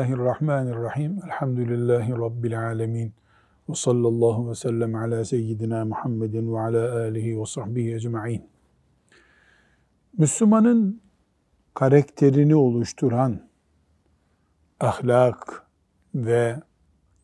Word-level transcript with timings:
Bismillahirrahmanirrahim. 0.00 1.20
Elhamdülillahi 1.24 2.12
Rabbil 2.12 2.66
alemin. 2.66 3.12
Ve 3.68 3.74
sallallahu 3.74 4.50
ve 4.50 4.54
sellem 4.54 4.94
ala 4.94 5.24
seyyidina 5.24 5.84
Muhammedin 5.84 6.54
ve 6.54 6.60
ala 6.60 6.98
alihi 6.98 7.40
ve 7.40 7.46
sahbihi 7.46 7.94
ecma'in. 7.94 8.48
Müslümanın 10.18 11.00
karakterini 11.74 12.54
oluşturan 12.54 13.40
ahlak 14.80 15.66
ve 16.14 16.62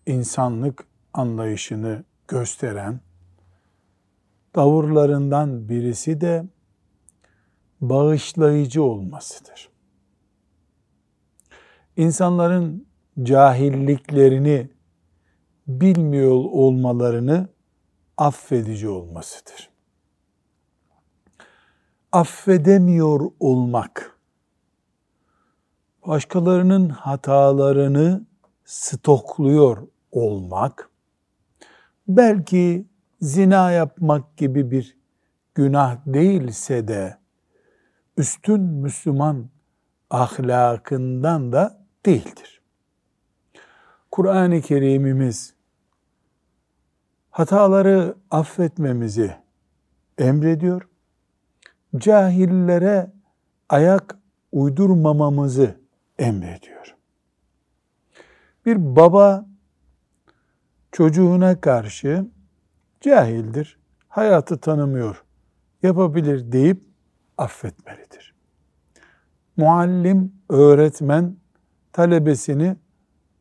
insanlık 0.06 0.84
anlayışını 1.14 2.04
gösteren 2.28 3.00
tavırlarından 4.52 5.68
birisi 5.68 6.20
de 6.20 6.44
bağışlayıcı 7.80 8.82
olmasıdır 8.82 9.75
insanların 11.96 12.86
cahilliklerini 13.22 14.70
bilmiyor 15.66 16.30
olmalarını 16.34 17.48
affedici 18.16 18.88
olmasıdır. 18.88 19.70
Affedemiyor 22.12 23.30
olmak, 23.40 24.18
başkalarının 26.06 26.88
hatalarını 26.88 28.26
stokluyor 28.64 29.88
olmak, 30.12 30.90
belki 32.08 32.86
zina 33.20 33.70
yapmak 33.70 34.36
gibi 34.36 34.70
bir 34.70 34.96
günah 35.54 35.98
değilse 36.06 36.88
de 36.88 37.18
üstün 38.16 38.60
Müslüman 38.60 39.48
ahlakından 40.10 41.52
da 41.52 41.85
değildir. 42.06 42.60
Kur'an-ı 44.10 44.60
Kerimimiz 44.60 45.54
hataları 47.30 48.14
affetmemizi 48.30 49.36
emrediyor. 50.18 50.88
Cahillere 51.96 53.12
ayak 53.68 54.18
uydurmamamızı 54.52 55.80
emrediyor. 56.18 56.96
Bir 58.66 58.96
baba 58.96 59.46
çocuğuna 60.92 61.60
karşı 61.60 62.26
cahildir, 63.00 63.78
hayatı 64.08 64.58
tanımıyor, 64.58 65.24
yapabilir 65.82 66.52
deyip 66.52 66.82
affetmelidir. 67.38 68.34
Muallim, 69.56 70.32
öğretmen 70.48 71.36
talebesini 71.96 72.76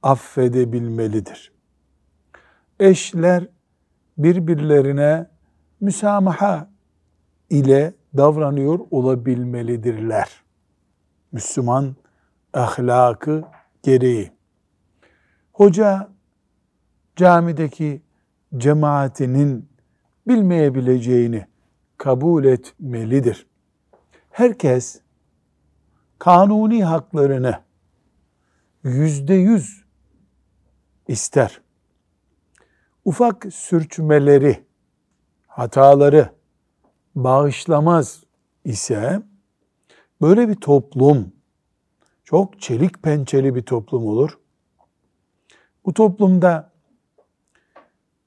affedebilmelidir. 0.04 1.52
Eşler 2.80 3.48
birbirlerine 4.18 5.30
müsamaha 5.82 6.70
ile 7.50 7.94
davranıyor 8.18 8.80
olabilmelidirler. 8.92 10.44
Müslüman 11.32 11.96
ahlakı 12.54 13.44
gereği. 13.84 14.32
Hoca 15.54 16.10
camideki 17.16 18.02
cemaatinin 18.58 19.70
bilmeyebileceğini 20.28 21.46
kabul 21.98 22.46
etmelidir. 22.46 23.48
Herkes 24.32 25.02
kanuni 26.20 26.84
haklarını 26.86 27.65
yüzde 28.86 29.34
yüz 29.34 29.84
ister. 31.08 31.62
Ufak 33.06 33.46
sürçmeleri, 33.54 34.64
hataları 35.48 36.30
bağışlamaz 37.16 38.24
ise 38.66 39.22
böyle 40.22 40.50
bir 40.50 40.56
toplum 40.56 41.32
çok 42.24 42.62
çelik 42.62 43.04
pençeli 43.04 43.56
bir 43.56 43.62
toplum 43.62 44.08
olur. 44.08 44.40
Bu 45.86 45.94
toplumda 45.94 46.72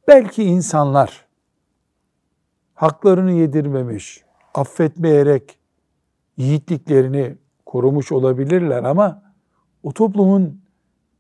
belki 0.09 0.45
insanlar 0.45 1.27
haklarını 2.75 3.33
yedirmemiş, 3.33 4.25
affetmeyerek 4.55 5.59
yiğitliklerini 6.37 7.37
korumuş 7.67 8.13
olabilirler 8.13 8.85
ama 8.85 9.28
o 9.83 9.93
toplumun 9.93 10.61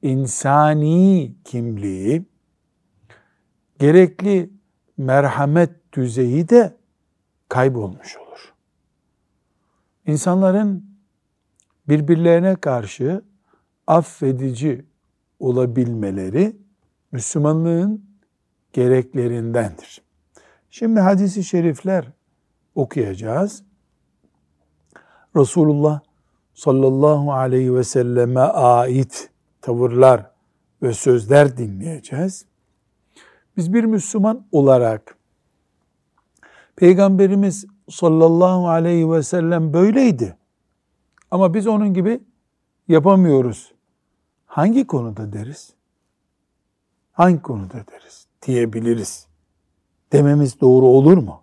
insani 0.02 1.34
kimliği, 1.44 2.26
gerekli 3.78 4.50
merhamet 4.96 5.92
düzeyi 5.92 6.48
de 6.48 6.76
kaybolmuş 7.48 8.16
olur. 8.16 8.54
İnsanların 10.06 10.84
birbirlerine 11.88 12.56
karşı 12.56 13.24
affedici 13.86 14.84
olabilmeleri 15.40 16.56
Müslümanlığın 17.12 18.04
gereklerindendir. 18.72 20.02
Şimdi 20.70 21.00
hadisi 21.00 21.44
şerifler 21.44 22.12
okuyacağız. 22.74 23.62
Resulullah 25.36 26.00
sallallahu 26.58 27.32
aleyhi 27.32 27.74
ve 27.74 27.84
selleme 27.84 28.40
ait 28.40 29.30
tavırlar 29.60 30.30
ve 30.82 30.92
sözler 30.92 31.56
dinleyeceğiz. 31.56 32.44
Biz 33.56 33.72
bir 33.72 33.84
Müslüman 33.84 34.46
olarak 34.52 35.16
Peygamberimiz 36.76 37.66
sallallahu 37.90 38.68
aleyhi 38.68 39.10
ve 39.10 39.22
sellem 39.22 39.72
böyleydi. 39.72 40.36
Ama 41.30 41.54
biz 41.54 41.66
onun 41.66 41.94
gibi 41.94 42.20
yapamıyoruz. 42.88 43.72
Hangi 44.46 44.86
konuda 44.86 45.32
deriz? 45.32 45.72
Hangi 47.12 47.42
konuda 47.42 47.74
deriz? 47.74 48.26
Diyebiliriz. 48.46 49.26
Dememiz 50.12 50.60
doğru 50.60 50.86
olur 50.86 51.16
mu? 51.16 51.42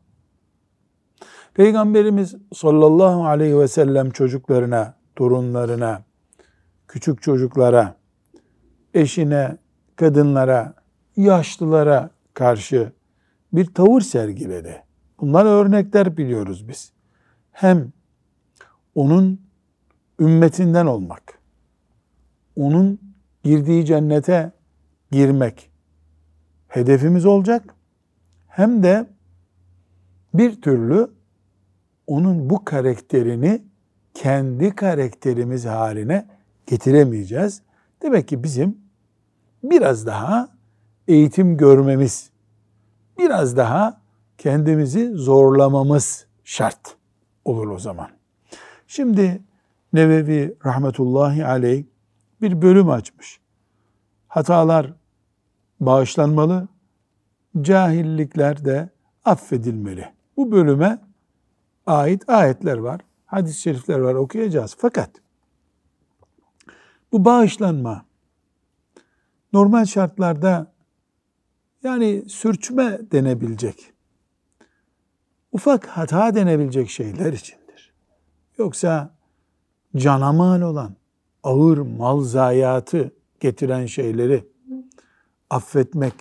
Peygamberimiz 1.53 2.35
sallallahu 2.53 3.25
aleyhi 3.25 3.59
ve 3.59 3.67
sellem 3.67 4.09
çocuklarına 4.09 5.04
torunlarına, 5.15 6.03
küçük 6.87 7.21
çocuklara, 7.21 7.95
eşine, 8.93 9.57
kadınlara, 9.95 10.73
yaşlılara 11.17 12.09
karşı 12.33 12.91
bir 13.53 13.65
tavır 13.65 14.01
sergiledi. 14.01 14.83
Bunlar 15.19 15.45
örnekler 15.45 16.17
biliyoruz 16.17 16.67
biz. 16.69 16.91
Hem 17.51 17.91
onun 18.95 19.41
ümmetinden 20.19 20.85
olmak, 20.85 21.39
onun 22.55 22.99
girdiği 23.43 23.85
cennete 23.85 24.51
girmek 25.11 25.71
hedefimiz 26.67 27.25
olacak. 27.25 27.75
Hem 28.47 28.83
de 28.83 29.07
bir 30.33 30.61
türlü 30.61 31.11
onun 32.07 32.49
bu 32.49 32.65
karakterini 32.65 33.63
kendi 34.15 34.75
karakterimiz 34.75 35.65
haline 35.65 36.27
getiremeyeceğiz. 36.65 37.61
Demek 38.01 38.27
ki 38.27 38.43
bizim 38.43 38.77
biraz 39.63 40.05
daha 40.05 40.49
eğitim 41.07 41.57
görmemiz, 41.57 42.29
biraz 43.17 43.57
daha 43.57 44.01
kendimizi 44.37 45.11
zorlamamız 45.13 46.25
şart 46.43 46.95
olur 47.45 47.67
o 47.67 47.79
zaman. 47.79 48.09
Şimdi 48.87 49.41
Nevevi 49.93 50.55
rahmetullahi 50.65 51.45
aleyh 51.45 51.83
bir 52.41 52.61
bölüm 52.61 52.89
açmış. 52.89 53.39
Hatalar 54.27 54.93
bağışlanmalı, 55.79 56.67
cahillikler 57.61 58.65
de 58.65 58.89
affedilmeli. 59.25 60.05
Bu 60.37 60.51
bölüme 60.51 60.99
ait 61.85 62.29
ayetler 62.29 62.77
var 62.77 63.01
hadis-i 63.25 63.61
şerifler 63.61 63.99
var 63.99 64.13
okuyacağız. 64.13 64.75
Fakat 64.79 65.09
bu 67.11 67.25
bağışlanma 67.25 68.05
normal 69.53 69.85
şartlarda 69.85 70.73
yani 71.83 72.23
sürçme 72.27 72.99
denebilecek, 73.11 73.93
ufak 75.51 75.87
hata 75.87 76.35
denebilecek 76.35 76.89
şeyler 76.89 77.33
içindir. 77.33 77.93
Yoksa 78.57 79.15
cana 79.95 80.33
mal 80.33 80.61
olan, 80.61 80.95
ağır 81.43 81.77
mal 81.77 82.21
zayiatı 82.21 83.11
getiren 83.39 83.85
şeyleri 83.85 84.47
affetmek 85.49 86.13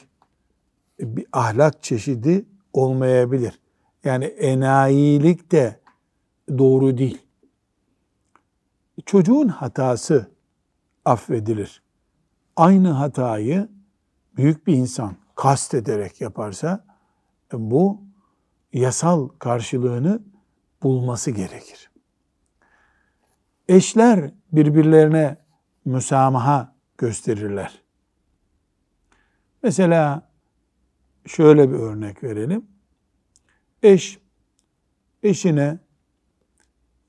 bir 1.01 1.27
ahlak 1.33 1.83
çeşidi 1.83 2.45
olmayabilir. 2.73 3.61
Yani 4.05 4.25
enayilik 4.25 5.53
de 5.53 5.81
doğru 6.49 6.99
değil. 6.99 7.23
Çocuğun 9.07 9.49
hatası 9.49 10.31
affedilir. 11.05 11.83
aynı 12.57 12.89
hatayı 12.89 13.69
büyük 14.37 14.67
bir 14.67 14.75
insan 14.75 15.17
kast 15.35 15.75
ederek 15.75 16.21
yaparsa 16.21 16.85
e, 17.55 17.71
bu 17.71 18.03
yasal 18.73 19.29
karşılığını 19.29 20.23
bulması 20.83 21.31
gerekir. 21.31 21.91
Eşler 23.69 24.31
birbirlerine 24.53 25.37
müsamaha 25.85 26.75
gösterirler. 26.99 27.83
Mesela 29.63 30.29
şöyle 31.27 31.71
bir 31.71 31.77
örnek 31.77 32.23
verelim. 32.23 32.67
Eş 33.83 34.19
eşine 35.23 35.79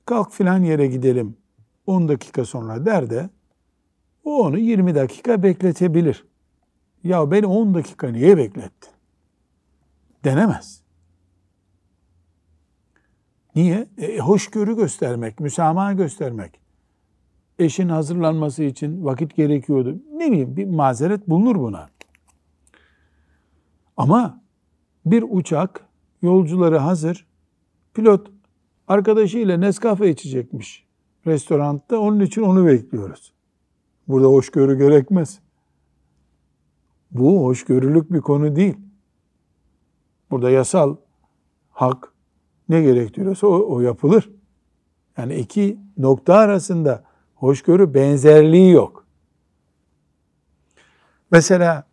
kalk 0.06 0.32
filan 0.32 0.62
yere 0.62 0.86
gidelim 0.86 1.36
10 1.86 2.08
dakika 2.08 2.44
sonra 2.44 2.86
der 2.86 3.10
de 3.10 3.30
o 4.24 4.38
onu 4.38 4.58
20 4.58 4.94
dakika 4.94 5.42
bekletebilir. 5.42 6.24
Ya 7.04 7.30
beni 7.30 7.46
10 7.46 7.74
dakika 7.74 8.08
niye 8.08 8.36
beklettin? 8.36 8.90
Denemez. 10.24 10.82
Niye? 13.54 13.88
E, 13.98 14.18
hoşgörü 14.18 14.76
göstermek, 14.76 15.40
müsamaha 15.40 15.92
göstermek. 15.92 16.60
Eşin 17.58 17.88
hazırlanması 17.88 18.62
için 18.62 19.04
vakit 19.04 19.36
gerekiyordu. 19.36 20.02
Ne 20.12 20.30
bileyim 20.30 20.56
bir 20.56 20.64
mazeret 20.64 21.28
bulunur 21.28 21.56
buna. 21.56 21.88
Ama 23.96 24.42
bir 25.06 25.24
uçak 25.28 25.86
yolcuları 26.22 26.78
hazır. 26.78 27.26
Pilot 27.94 28.30
arkadaşıyla 28.88 29.56
Nescafe 29.56 30.10
içecekmiş 30.10 30.86
restoranda. 31.26 32.00
Onun 32.00 32.20
için 32.20 32.42
onu 32.42 32.66
bekliyoruz. 32.66 33.32
Burada 34.08 34.26
hoşgörü 34.26 34.78
gerekmez. 34.78 35.38
Bu 37.10 37.44
hoşgörülük 37.44 38.12
bir 38.12 38.20
konu 38.20 38.56
değil. 38.56 38.76
Burada 40.30 40.50
yasal 40.50 40.96
hak 41.70 42.12
ne 42.68 42.82
gerektiriyorsa 42.82 43.46
o, 43.46 43.74
o 43.74 43.80
yapılır. 43.80 44.30
Yani 45.18 45.34
iki 45.34 45.78
nokta 45.98 46.34
arasında 46.34 47.04
hoşgörü 47.34 47.94
benzerliği 47.94 48.72
yok. 48.72 49.06
Mesela 51.30 51.84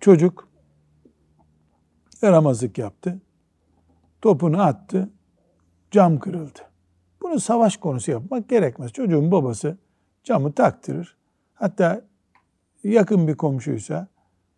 çocuk 0.00 0.48
yaramazlık 2.22 2.78
yaptı. 2.78 3.20
Topunu 4.22 4.62
attı. 4.62 5.10
Cam 5.90 6.18
kırıldı. 6.18 6.58
Bunu 7.22 7.40
savaş 7.40 7.76
konusu 7.76 8.10
yapmak 8.10 8.48
gerekmez. 8.48 8.92
Çocuğun 8.92 9.30
babası 9.30 9.78
camı 10.24 10.52
taktırır. 10.52 11.16
Hatta 11.54 12.02
yakın 12.84 13.28
bir 13.28 13.36
komşuysa, 13.36 14.08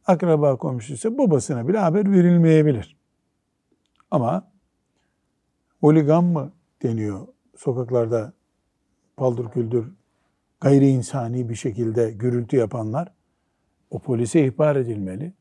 akraba 0.07 0.57
komşuysa 0.57 1.19
babasına 1.19 1.69
bile 1.69 1.79
haber 1.79 2.13
verilmeyebilir. 2.13 2.97
Ama 4.11 4.51
holigan 5.81 6.25
mı 6.25 6.53
deniyor 6.83 7.27
sokaklarda 7.57 8.33
paldır 9.17 9.51
küldür 9.51 9.93
gayri 10.61 10.89
insani 10.89 11.49
bir 11.49 11.55
şekilde 11.55 12.11
gürültü 12.11 12.57
yapanlar 12.57 13.13
o 13.91 13.99
polise 13.99 14.47
ihbar 14.47 14.77
edilmeli. 14.77 15.33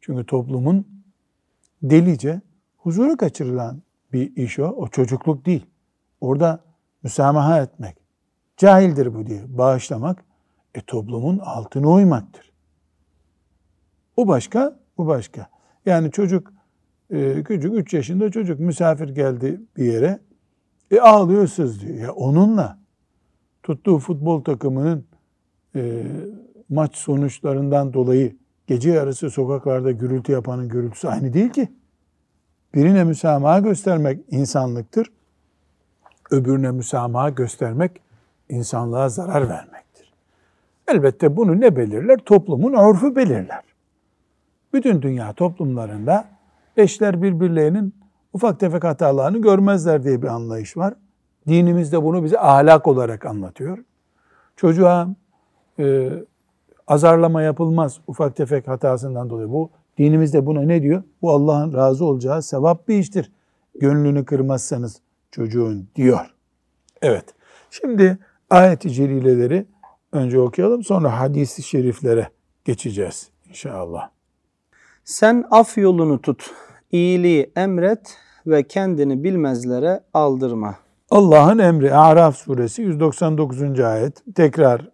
Çünkü 0.00 0.26
toplumun 0.26 1.04
delice 1.82 2.40
huzuru 2.76 3.16
kaçırılan 3.16 3.82
bir 4.14 4.36
iş 4.36 4.58
o. 4.58 4.66
O 4.66 4.88
çocukluk 4.88 5.46
değil. 5.46 5.66
Orada 6.20 6.60
müsamaha 7.02 7.62
etmek. 7.62 7.96
Cahildir 8.56 9.14
bu 9.14 9.26
diye 9.26 9.58
bağışlamak 9.58 10.24
e, 10.74 10.80
toplumun 10.80 11.38
altına 11.38 11.88
uymaktır. 11.88 12.52
O 14.16 14.28
başka, 14.28 14.80
bu 14.98 15.06
başka. 15.06 15.46
Yani 15.86 16.10
çocuk 16.10 16.52
e, 17.10 17.42
küçük 17.42 17.74
3 17.74 17.94
yaşında 17.94 18.30
çocuk 18.30 18.60
misafir 18.60 19.08
geldi 19.08 19.60
bir 19.76 19.92
yere 19.92 20.18
e, 20.90 21.00
ağlıyor 21.00 21.46
sızlıyor. 21.46 21.98
Ya 21.98 22.12
onunla 22.12 22.78
tuttuğu 23.62 23.98
futbol 23.98 24.44
takımının 24.44 25.06
e, 25.76 26.02
maç 26.68 26.96
sonuçlarından 26.96 27.92
dolayı 27.92 28.36
gece 28.66 28.90
yarısı 28.90 29.30
sokaklarda 29.30 29.90
gürültü 29.90 30.32
yapanın 30.32 30.68
gürültüsü 30.68 31.08
aynı 31.08 31.32
değil 31.32 31.50
ki. 31.50 31.68
Birine 32.74 33.04
müsamaha 33.04 33.58
göstermek 33.58 34.20
insanlıktır. 34.30 35.12
Öbürüne 36.30 36.70
müsamaha 36.70 37.28
göstermek 37.28 38.00
insanlığa 38.48 39.08
zarar 39.08 39.48
vermektir. 39.48 40.12
Elbette 40.88 41.36
bunu 41.36 41.60
ne 41.60 41.76
belirler? 41.76 42.18
Toplumun 42.18 42.72
örfü 42.72 43.16
belirler. 43.16 43.62
Bütün 44.72 45.02
dünya 45.02 45.32
toplumlarında 45.32 46.24
eşler 46.76 47.22
birbirlerinin 47.22 47.94
ufak 48.32 48.60
tefek 48.60 48.84
hatalarını 48.84 49.38
görmezler 49.38 50.04
diye 50.04 50.22
bir 50.22 50.28
anlayış 50.28 50.76
var. 50.76 50.94
Dinimiz 51.48 51.92
de 51.92 52.02
bunu 52.02 52.24
bize 52.24 52.38
ahlak 52.38 52.86
olarak 52.86 53.26
anlatıyor. 53.26 53.78
Çocuğa 54.56 55.08
e, 55.78 56.10
azarlama 56.86 57.42
yapılmaz 57.42 58.00
ufak 58.06 58.36
tefek 58.36 58.68
hatasından 58.68 59.30
dolayı. 59.30 59.50
Bu 59.50 59.70
dinimizde 59.98 60.46
buna 60.46 60.62
ne 60.62 60.82
diyor? 60.82 61.02
Bu 61.22 61.32
Allah'ın 61.32 61.72
razı 61.72 62.04
olacağı 62.04 62.42
sevap 62.42 62.88
bir 62.88 62.98
iştir. 62.98 63.32
Gönlünü 63.80 64.24
kırmazsanız 64.24 65.00
çocuğun 65.30 65.88
diyor. 65.96 66.34
Evet. 67.02 67.24
Şimdi 67.70 68.18
ayet-i 68.50 68.90
celileleri 68.90 69.66
önce 70.12 70.40
okuyalım 70.40 70.84
sonra 70.84 71.20
hadis-i 71.20 71.62
şeriflere 71.62 72.28
geçeceğiz 72.64 73.28
inşallah. 73.48 74.08
Sen 75.04 75.44
af 75.50 75.78
yolunu 75.78 76.20
tut, 76.20 76.50
iyiliği 76.92 77.52
emret 77.56 78.18
ve 78.46 78.62
kendini 78.62 79.24
bilmezlere 79.24 80.00
aldırma. 80.14 80.76
Allah'ın 81.10 81.58
emri 81.58 81.94
Araf 81.94 82.36
suresi 82.36 82.82
199. 82.82 83.80
ayet 83.80 84.22
tekrar 84.34 84.88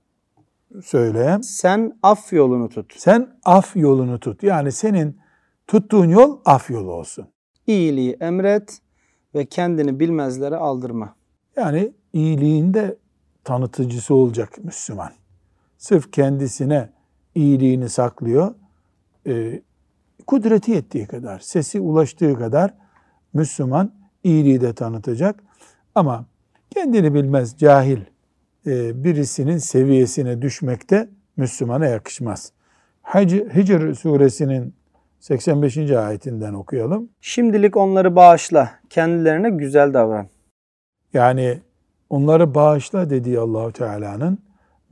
söyle. 0.82 1.38
Sen 1.42 1.98
af 2.02 2.32
yolunu 2.32 2.68
tut. 2.68 2.94
Sen 2.96 3.28
af 3.44 3.76
yolunu 3.76 4.20
tut. 4.20 4.42
Yani 4.42 4.72
senin 4.72 5.20
tuttuğun 5.66 6.08
yol 6.08 6.38
af 6.44 6.70
yolu 6.70 6.92
olsun. 6.92 7.26
İyiliği 7.66 8.16
emret 8.20 8.78
ve 9.34 9.46
kendini 9.46 10.00
bilmezlere 10.00 10.56
aldırma. 10.56 11.14
Yani 11.56 11.92
iyiliğinde 12.12 12.96
tanıtıcısı 13.44 14.14
olacak 14.14 14.64
Müslüman. 14.64 15.12
Sırf 15.78 16.12
kendisine 16.12 16.90
iyiliğini 17.34 17.88
saklıyor. 17.88 18.54
E, 19.26 19.62
kudreti 20.26 20.70
yettiği 20.70 21.06
kadar, 21.06 21.38
sesi 21.38 21.80
ulaştığı 21.80 22.38
kadar 22.38 22.74
Müslüman 23.32 23.92
iyiliği 24.24 24.60
de 24.60 24.72
tanıtacak. 24.72 25.44
Ama 25.94 26.24
kendini 26.70 27.14
bilmez 27.14 27.58
cahil 27.58 28.00
birisinin 28.66 29.58
seviyesine 29.58 30.42
düşmekte 30.42 31.08
Müslümana 31.36 31.86
yakışmaz. 31.86 32.52
Hicr 33.14 33.94
suresinin 33.94 34.74
85. 35.20 35.76
ayetinden 35.90 36.54
okuyalım. 36.54 37.08
Şimdilik 37.20 37.76
onları 37.76 38.16
bağışla, 38.16 38.70
kendilerine 38.90 39.50
güzel 39.50 39.94
davran. 39.94 40.28
Yani 41.12 41.60
onları 42.10 42.54
bağışla 42.54 43.10
dediği 43.10 43.38
Allahu 43.38 43.72
Teala'nın 43.72 44.38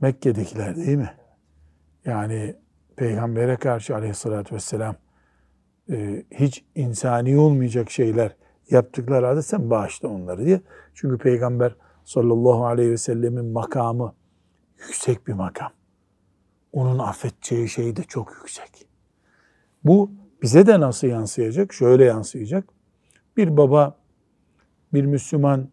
Mekke'dekiler 0.01 0.75
değil 0.75 0.97
mi? 0.97 1.11
Yani 2.05 2.55
Peygamber'e 2.95 3.55
karşı 3.55 3.95
aleyhissalatü 3.95 4.55
vesselam 4.55 4.95
e, 5.91 6.23
hiç 6.31 6.63
insani 6.75 7.37
olmayacak 7.37 7.91
şeyler 7.91 8.35
yaptıkları 8.69 9.25
halde 9.25 9.41
sen 9.41 9.69
bağışla 9.69 10.07
onları 10.07 10.45
diye. 10.45 10.61
Çünkü 10.93 11.17
Peygamber 11.17 11.75
sallallahu 12.09 12.65
aleyhi 12.65 12.91
ve 12.91 12.97
sellemin 12.97 13.45
makamı 13.45 14.13
yüksek 14.79 15.27
bir 15.27 15.33
makam. 15.33 15.71
Onun 16.73 16.99
affedeceği 16.99 17.69
şey 17.69 17.95
de 17.95 18.03
çok 18.03 18.31
yüksek. 18.31 18.87
Bu 19.83 20.11
bize 20.41 20.67
de 20.67 20.79
nasıl 20.79 21.07
yansıyacak? 21.07 21.73
Şöyle 21.73 22.05
yansıyacak. 22.05 22.69
Bir 23.37 23.57
baba, 23.57 23.97
bir 24.93 25.05
Müslüman 25.05 25.69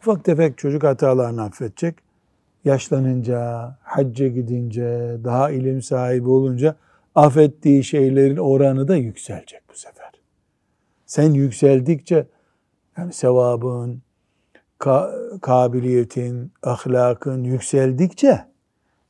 ufak 0.00 0.24
tefek 0.24 0.58
çocuk 0.58 0.84
hatalarını 0.84 1.42
affedecek. 1.42 1.94
Yaşlanınca, 2.64 3.78
hacca 3.82 4.28
gidince, 4.28 5.16
daha 5.24 5.50
ilim 5.50 5.82
sahibi 5.82 6.28
olunca 6.28 6.76
affettiği 7.14 7.84
şeylerin 7.84 8.36
oranı 8.36 8.88
da 8.88 8.96
yükselecek 8.96 9.60
bu 9.70 9.74
sefer. 9.74 10.10
Sen 11.06 11.32
yükseldikçe 11.32 12.26
yani 12.96 13.12
sevabın, 13.12 14.05
ka 14.78 15.12
kabiliyetin, 15.42 16.52
ahlakın 16.62 17.44
yükseldikçe 17.44 18.44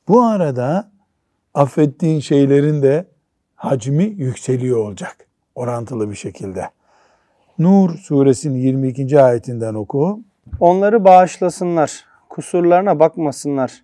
bu 0.07 0.23
arada 0.23 0.91
affettiğin 1.53 2.19
şeylerin 2.19 2.81
de 2.81 3.07
hacmi 3.55 4.03
yükseliyor 4.03 4.77
olacak 4.77 5.27
orantılı 5.55 6.09
bir 6.09 6.15
şekilde. 6.15 6.69
Nur 7.59 7.97
suresinin 7.97 8.57
22. 8.57 9.21
ayetinden 9.21 9.73
oku. 9.73 10.19
Onları 10.59 11.05
bağışlasınlar, 11.05 12.05
kusurlarına 12.29 12.99
bakmasınlar. 12.99 13.83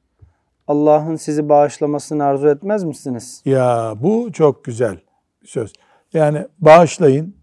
Allah'ın 0.68 1.16
sizi 1.16 1.50
bağışlamasını 1.50 2.24
arzu 2.24 2.48
etmez 2.48 2.84
misiniz? 2.84 3.42
Ya 3.46 3.94
bu 4.00 4.32
çok 4.32 4.64
güzel 4.64 4.98
bir 5.42 5.48
söz. 5.48 5.74
Yani 6.14 6.48
bağışlayın, 6.60 7.36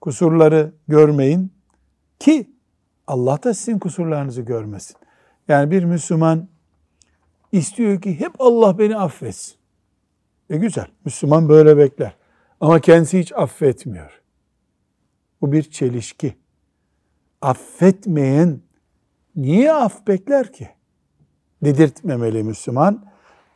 kusurları 0.00 0.72
görmeyin 0.88 1.52
ki 2.18 2.50
Allah 3.08 3.42
da 3.42 3.54
sizin 3.54 3.78
kusurlarınızı 3.78 4.42
görmesin. 4.42 4.96
Yani 5.48 5.70
bir 5.70 5.84
Müslüman 5.84 6.48
istiyor 7.52 8.02
ki 8.02 8.20
hep 8.20 8.32
Allah 8.38 8.78
beni 8.78 8.96
affetsin. 8.96 9.54
E 10.50 10.56
güzel, 10.56 10.86
Müslüman 11.04 11.48
böyle 11.48 11.76
bekler. 11.76 12.16
Ama 12.60 12.80
kendisi 12.80 13.18
hiç 13.18 13.32
affetmiyor. 13.32 14.20
Bu 15.40 15.52
bir 15.52 15.62
çelişki. 15.62 16.34
Affetmeyen 17.42 18.60
niye 19.36 19.72
af 19.72 20.06
bekler 20.06 20.52
ki? 20.52 20.68
Dedirtmemeli 21.64 22.42
Müslüman. 22.42 23.04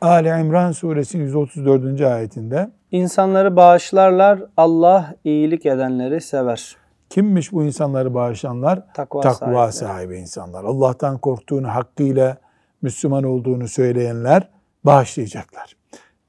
Ali 0.01 0.27
İmran 0.27 0.71
suresinin 0.71 1.23
134. 1.23 2.01
ayetinde 2.01 2.71
İnsanları 2.91 3.55
bağışlarlar, 3.55 4.39
Allah 4.57 5.15
iyilik 5.23 5.65
edenleri 5.65 6.21
sever. 6.21 6.82
Kimmiş 7.13 7.51
bu 7.51 7.63
insanları 7.63 8.13
bağışlanlar? 8.13 8.93
Takva, 8.93 9.21
Takva 9.21 9.71
sahibi. 9.71 9.93
sahibi 9.93 10.17
insanlar. 10.17 10.63
Allah'tan 10.63 11.17
korktuğunu 11.17 11.67
hakkıyla 11.67 12.37
Müslüman 12.81 13.23
olduğunu 13.23 13.67
söyleyenler 13.67 14.49
bağışlayacaklar. 14.83 15.75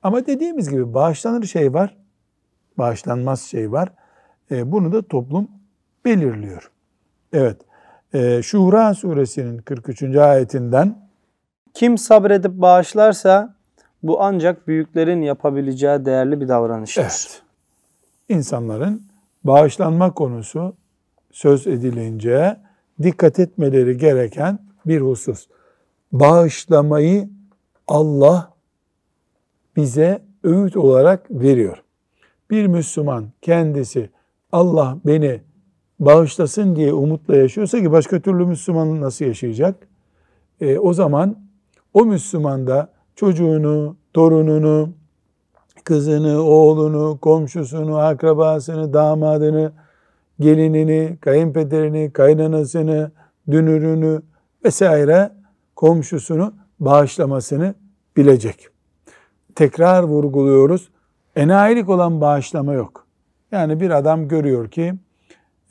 Ama 0.02 0.26
dediğimiz 0.26 0.70
gibi 0.70 0.94
bağışlanır 0.94 1.44
şey 1.44 1.74
var, 1.74 1.96
bağışlanmaz 2.78 3.40
şey 3.40 3.72
var. 3.72 3.88
E, 4.50 4.72
bunu 4.72 4.92
da 4.92 5.02
toplum 5.02 5.48
belirliyor. 6.04 6.70
Evet, 7.32 7.56
e, 8.14 8.42
Şura 8.42 8.94
suresinin 8.94 9.58
43. 9.58 10.16
ayetinden 10.16 11.08
Kim 11.74 11.98
sabredip 11.98 12.52
bağışlarsa 12.52 13.54
bu 14.02 14.22
ancak 14.22 14.68
büyüklerin 14.68 15.22
yapabileceği 15.22 16.04
değerli 16.04 16.40
bir 16.40 16.48
davranıştır. 16.48 17.02
Evet. 17.02 17.42
İnsanların 18.28 19.13
bağışlanma 19.44 20.14
konusu 20.14 20.76
söz 21.32 21.66
edilince 21.66 22.56
dikkat 23.02 23.38
etmeleri 23.38 23.96
gereken 23.96 24.58
bir 24.86 25.00
husus. 25.00 25.46
Bağışlamayı 26.12 27.28
Allah 27.88 28.52
bize 29.76 30.22
öğüt 30.44 30.76
olarak 30.76 31.30
veriyor. 31.30 31.82
Bir 32.50 32.66
Müslüman 32.66 33.26
kendisi 33.42 34.10
Allah 34.52 34.98
beni 35.06 35.40
bağışlasın 36.00 36.76
diye 36.76 36.92
umutla 36.92 37.36
yaşıyorsa 37.36 37.78
ki 37.78 37.92
başka 37.92 38.20
türlü 38.20 38.46
Müslüman 38.46 39.00
nasıl 39.00 39.24
yaşayacak? 39.24 39.88
E, 40.60 40.78
o 40.78 40.92
zaman 40.92 41.38
o 41.94 42.04
Müslüman 42.04 42.66
da 42.66 42.92
çocuğunu, 43.16 43.96
torununu, 44.12 44.90
kızını, 45.84 46.42
oğlunu, 46.42 47.18
komşusunu, 47.20 47.98
akrabasını, 47.98 48.92
damadını, 48.92 49.72
gelinini, 50.40 51.18
kayınpederini, 51.20 52.12
kaynanasını, 52.12 53.10
dünürünü 53.50 54.22
vesaire 54.64 55.32
komşusunu 55.76 56.54
bağışlamasını 56.80 57.74
bilecek. 58.16 58.68
Tekrar 59.54 60.02
vurguluyoruz. 60.02 60.88
Enayilik 61.36 61.88
olan 61.88 62.20
bağışlama 62.20 62.72
yok. 62.72 63.06
Yani 63.52 63.80
bir 63.80 63.90
adam 63.90 64.28
görüyor 64.28 64.70
ki 64.70 64.94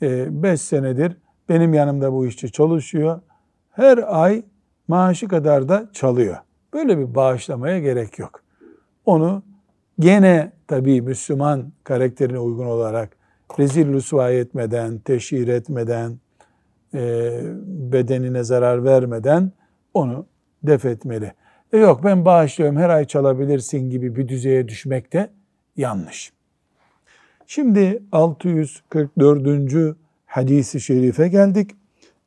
5 0.02 0.60
senedir 0.60 1.16
benim 1.48 1.74
yanımda 1.74 2.12
bu 2.12 2.26
işçi 2.26 2.52
çalışıyor. 2.52 3.20
Her 3.70 4.22
ay 4.22 4.42
maaşı 4.88 5.28
kadar 5.28 5.68
da 5.68 5.88
çalıyor. 5.92 6.36
Böyle 6.72 6.98
bir 6.98 7.14
bağışlamaya 7.14 7.78
gerek 7.78 8.18
yok. 8.18 8.40
Onu 9.06 9.42
gene 9.98 10.52
tabii 10.68 11.02
Müslüman 11.02 11.72
karakterine 11.84 12.38
uygun 12.38 12.66
olarak 12.66 13.16
rezil 13.58 13.92
rüsva 13.92 14.30
etmeden, 14.30 14.98
teşhir 14.98 15.48
etmeden, 15.48 16.18
e, 16.94 17.40
bedenine 17.66 18.44
zarar 18.44 18.84
vermeden 18.84 19.52
onu 19.94 20.26
def 20.62 20.84
etmeli. 20.84 21.32
E 21.72 21.78
yok 21.78 22.04
ben 22.04 22.24
bağışlıyorum 22.24 22.76
her 22.76 22.88
ay 22.88 23.04
çalabilirsin 23.04 23.90
gibi 23.90 24.16
bir 24.16 24.28
düzeye 24.28 24.68
düşmek 24.68 25.12
de 25.12 25.30
yanlış. 25.76 26.32
Şimdi 27.46 28.02
644. 28.12 29.96
hadisi 30.26 30.80
şerife 30.80 31.28
geldik. 31.28 31.70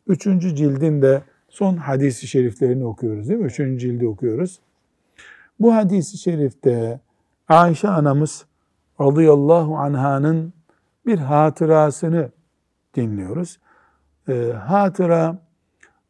Üçüncü 0.08 0.56
cildin 0.56 1.02
de 1.02 1.22
son 1.50 1.78
hadisi 1.78 2.28
şeriflerini 2.28 2.86
okuyoruz 2.86 3.30
değil 3.30 3.40
mi? 3.40 3.46
Üçüncü 3.46 3.80
cildi 3.80 4.08
okuyoruz. 4.08 4.60
Bu 5.60 5.76
hadisi 5.76 6.18
şerifte 6.18 7.00
Ayşe 7.50 7.88
anamız 7.88 8.46
radıyallahu 9.02 9.78
anhanın 9.78 10.54
bir 11.06 11.20
hatırasını 11.20 12.32
dinliyoruz. 12.96 13.60
Ee, 14.30 14.52
hatıra 14.66 15.40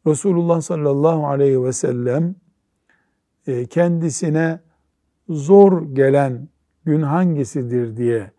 Resulullah 0.08 0.62
sallallahu 0.62 1.28
aleyhi 1.28 1.64
ve 1.64 1.74
sellem 1.74 2.36
e, 3.48 3.66
kendisine 3.66 4.60
zor 5.30 5.96
gelen 5.96 6.50
gün 6.86 7.02
hangisidir 7.02 7.98
diye 7.98 8.32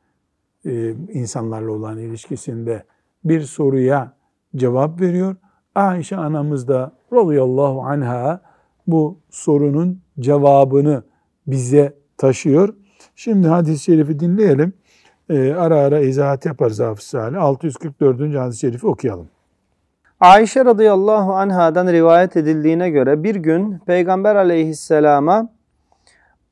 e, 0.64 0.90
insanlarla 0.90 1.73
olan 1.73 1.99
ilişkisinde 1.99 2.85
bir 3.25 3.40
soruya 3.40 4.12
cevap 4.57 5.00
veriyor. 5.00 5.37
Ayşe 5.75 6.17
anamız 6.17 6.69
da 6.69 6.93
radıyallahu 7.12 7.83
anha 7.83 8.40
bu 8.87 9.19
sorunun 9.31 10.00
cevabını 10.21 11.02
bize 11.47 11.95
taşıyor. 12.17 12.75
Şimdi 13.19 13.49
hadis-i 13.49 13.85
şerifi 13.85 14.21
dinleyelim. 14.21 14.73
Ee, 15.31 15.53
ara 15.53 15.81
ara 15.81 16.01
izahat 16.01 16.47
yaparız 16.47 16.81
Hafız 16.81 17.05
Salih. 17.05 17.43
644. 17.43 18.35
hadis-i 18.37 18.61
şerifi 18.61 18.87
okuyalım. 18.87 19.29
Ayşe 20.21 20.65
radıyallahu 20.65 21.35
anhadan 21.35 21.87
rivayet 21.93 22.37
edildiğine 22.37 22.91
göre 22.91 23.23
bir 23.25 23.35
gün 23.35 23.79
Peygamber 23.79 24.37
aleyhisselama 24.37 25.49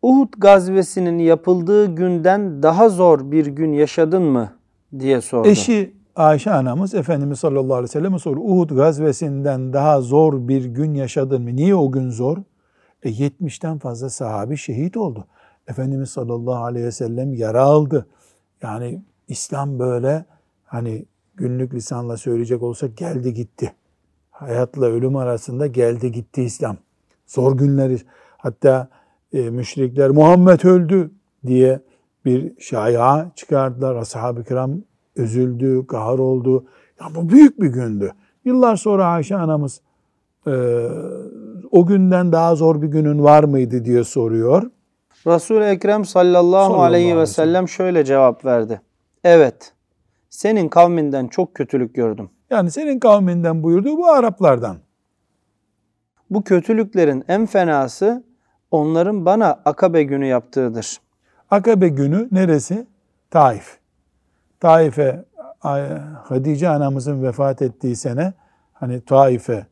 Uhud 0.02 0.28
gazvesinin 0.38 1.18
yapıldığı 1.18 1.94
günden 1.94 2.62
daha 2.62 2.88
zor 2.88 3.30
bir 3.30 3.46
gün 3.46 3.72
yaşadın 3.72 4.22
mı 4.22 4.52
diye 4.98 5.20
sordu. 5.20 5.48
Eşi 5.48 5.94
Ayşe 6.16 6.50
anamız 6.50 6.94
Efendimiz 6.94 7.38
sallallahu 7.38 7.74
aleyhi 7.74 7.88
ve 7.88 7.92
sellem'e 7.92 8.18
soru 8.18 8.40
Uhud 8.40 8.70
gazvesinden 8.70 9.72
daha 9.72 10.00
zor 10.00 10.48
bir 10.48 10.64
gün 10.64 10.94
yaşadın 10.94 11.42
mı? 11.42 11.56
Niye 11.56 11.74
o 11.74 11.92
gün 11.92 12.10
zor? 12.10 12.36
E 13.02 13.10
70'ten 13.10 13.78
fazla 13.78 14.10
sahabi 14.10 14.56
şehit 14.56 14.96
oldu. 14.96 15.26
Efendimiz 15.68 16.10
sallallahu 16.10 16.64
aleyhi 16.64 16.86
ve 16.86 16.92
sellem 16.92 17.34
yara 17.34 17.62
aldı. 17.62 18.06
Yani 18.62 19.02
İslam 19.28 19.78
böyle 19.78 20.24
hani 20.64 21.04
günlük 21.34 21.74
lisanla 21.74 22.16
söyleyecek 22.16 22.62
olsak 22.62 22.96
geldi 22.96 23.34
gitti. 23.34 23.72
Hayatla 24.30 24.86
ölüm 24.86 25.16
arasında 25.16 25.66
geldi 25.66 26.12
gitti 26.12 26.42
İslam. 26.42 26.76
Zor 27.26 27.58
günleri 27.58 27.98
hatta 28.36 28.88
e, 29.32 29.50
müşrikler 29.50 30.10
Muhammed 30.10 30.60
öldü 30.64 31.10
diye 31.46 31.80
bir 32.24 32.60
şaya 32.60 33.30
çıkardılar. 33.36 33.96
Ashab-ı 33.96 34.44
kiram 34.44 34.82
üzüldü, 35.16 35.86
kahır 35.86 36.18
oldu. 36.18 36.64
Ya 37.00 37.06
bu 37.14 37.28
büyük 37.28 37.60
bir 37.60 37.68
gündü. 37.68 38.12
Yıllar 38.44 38.76
sonra 38.76 39.06
Ayşe 39.06 39.36
anamız 39.36 39.80
e, 40.46 40.86
o 41.70 41.86
günden 41.86 42.32
daha 42.32 42.54
zor 42.54 42.82
bir 42.82 42.86
günün 42.86 43.22
var 43.24 43.44
mıydı 43.44 43.84
diye 43.84 44.04
soruyor. 44.04 44.70
Resul-i 45.26 45.64
Ekrem 45.64 46.04
sallallahu, 46.04 46.64
Sallallahu 46.64 46.82
aleyhi 46.82 47.16
ve 47.16 47.26
sellem 47.26 47.68
şöyle 47.68 48.04
cevap 48.04 48.44
verdi. 48.44 48.80
Evet, 49.24 49.72
senin 50.30 50.68
kavminden 50.68 51.28
çok 51.28 51.54
kötülük 51.54 51.94
gördüm. 51.94 52.30
Yani 52.50 52.70
senin 52.70 52.98
kavminden 52.98 53.62
buyurduğu 53.62 53.96
bu 53.96 54.06
Araplardan. 54.06 54.76
Bu 56.30 56.42
kötülüklerin 56.42 57.24
en 57.28 57.46
fenası 57.46 58.24
onların 58.70 59.26
bana 59.26 59.60
Akabe 59.64 60.02
günü 60.02 60.26
yaptığıdır. 60.26 61.00
Akabe 61.50 61.88
günü 61.88 62.28
neresi? 62.32 62.86
Taif. 63.30 63.78
Taif'e 64.60 65.24
Hatice 66.24 66.68
anamızın 66.68 67.22
vefat 67.22 67.62
ettiği 67.62 67.96
sene 67.96 68.32
hani 68.72 69.00
Taif'e 69.00 69.66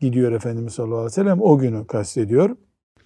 gidiyor 0.00 0.32
Efendimiz 0.32 0.72
sallallahu 0.72 0.96
aleyhi 0.96 1.10
ve 1.10 1.14
sellem 1.14 1.42
o 1.42 1.58
günü 1.58 1.86
kastediyor. 1.86 2.56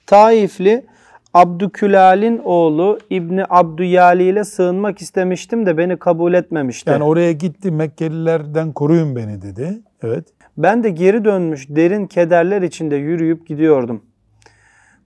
Taifli 0.06 0.86
Abdükülal'in 1.34 2.38
oğlu 2.44 2.98
İbni 3.10 3.44
Abdüyali 3.50 4.22
ile 4.22 4.44
sığınmak 4.44 5.02
istemiştim 5.02 5.66
de 5.66 5.78
beni 5.78 5.96
kabul 5.96 6.34
etmemişti. 6.34 6.90
Yani 6.90 7.04
oraya 7.04 7.32
gitti 7.32 7.70
Mekkelilerden 7.70 8.72
koruyun 8.72 9.16
beni 9.16 9.42
dedi. 9.42 9.80
Evet. 10.02 10.24
Ben 10.56 10.84
de 10.84 10.90
geri 10.90 11.24
dönmüş 11.24 11.66
derin 11.68 12.06
kederler 12.06 12.62
içinde 12.62 12.96
yürüyüp 12.96 13.46
gidiyordum. 13.46 14.02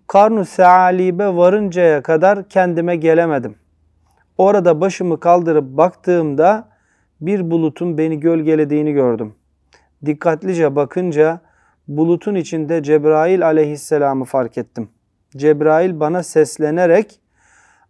Karnu 0.06 0.44
Sealibe 0.44 1.26
varıncaya 1.26 2.02
kadar 2.02 2.48
kendime 2.48 2.96
gelemedim. 2.96 3.56
Orada 4.38 4.80
başımı 4.80 5.20
kaldırıp 5.20 5.64
baktığımda 5.64 6.68
bir 7.20 7.50
bulutun 7.50 7.98
beni 7.98 8.20
gölgelediğini 8.20 8.92
gördüm. 8.92 9.34
Dikkatlice 10.06 10.76
bakınca 10.76 11.40
bulutun 11.88 12.34
içinde 12.34 12.82
Cebrail 12.82 13.46
aleyhisselamı 13.46 14.24
fark 14.24 14.58
ettim. 14.58 14.88
Cebrail 15.36 16.00
bana 16.00 16.22
seslenerek 16.22 17.20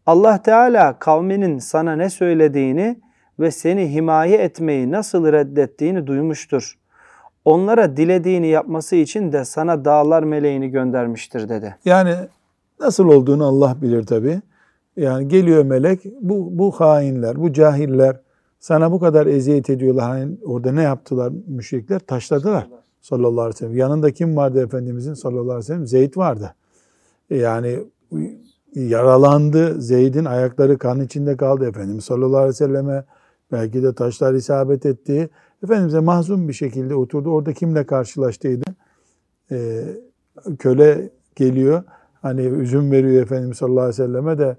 Allah 0.06 0.42
Teala 0.42 0.98
kavminin 0.98 1.58
sana 1.58 1.96
ne 1.96 2.10
söylediğini 2.10 3.00
ve 3.40 3.50
seni 3.50 3.92
himaye 3.92 4.36
etmeyi 4.36 4.90
nasıl 4.90 5.32
reddettiğini 5.32 6.06
duymuştur. 6.06 6.78
Onlara 7.44 7.96
dilediğini 7.96 8.46
yapması 8.46 8.96
için 8.96 9.32
de 9.32 9.44
sana 9.44 9.84
dağlar 9.84 10.22
meleğini 10.22 10.70
göndermiştir 10.70 11.48
dedi. 11.48 11.76
Yani 11.84 12.14
nasıl 12.80 13.08
olduğunu 13.08 13.46
Allah 13.46 13.76
bilir 13.82 14.06
tabi. 14.06 14.40
Yani 14.96 15.28
geliyor 15.28 15.64
melek 15.64 16.00
bu, 16.20 16.58
bu 16.58 16.70
hainler, 16.70 17.36
bu 17.36 17.52
cahiller 17.52 18.16
sana 18.60 18.92
bu 18.92 19.00
kadar 19.00 19.26
eziyet 19.26 19.70
ediyorlar. 19.70 20.04
Hani 20.04 20.36
orada 20.44 20.72
ne 20.72 20.82
yaptılar 20.82 21.32
müşrikler? 21.46 21.98
Taşladılar 21.98 22.68
sallallahu 23.00 23.40
aleyhi 23.40 23.54
ve 23.54 23.58
sellem. 23.58 23.76
Yanında 23.76 24.10
kim 24.10 24.36
vardı 24.36 24.64
Efendimizin 24.64 25.14
sallallahu 25.14 25.42
aleyhi 25.42 25.58
ve 25.58 25.62
sellem? 25.62 25.86
Zeyd 25.86 26.16
vardı. 26.16 26.54
Yani 27.30 27.84
yaralandı. 28.74 29.80
Zeyd'in 29.80 30.24
ayakları 30.24 30.78
kan 30.78 31.00
içinde 31.00 31.36
kaldı. 31.36 31.68
Efendimiz 31.68 32.04
sallallahu 32.04 32.36
aleyhi 32.36 32.48
ve 32.48 32.52
selleme 32.52 33.04
belki 33.52 33.82
de 33.82 33.94
taşlar 33.94 34.34
isabet 34.34 34.86
etti. 34.86 35.30
Efendimiz'e 35.64 36.00
mahzun 36.00 36.48
bir 36.48 36.52
şekilde 36.52 36.94
oturdu. 36.94 37.30
Orada 37.30 37.52
kimle 37.52 37.86
karşılaştıydı? 37.86 38.64
Ee, 39.50 39.84
köle 40.58 41.10
geliyor. 41.36 41.82
Hani 42.22 42.40
üzüm 42.40 42.90
veriyor 42.90 43.22
Efendimiz 43.22 43.56
sallallahu 43.56 43.80
aleyhi 43.80 44.02
ve 44.02 44.06
selleme 44.06 44.38
de 44.38 44.56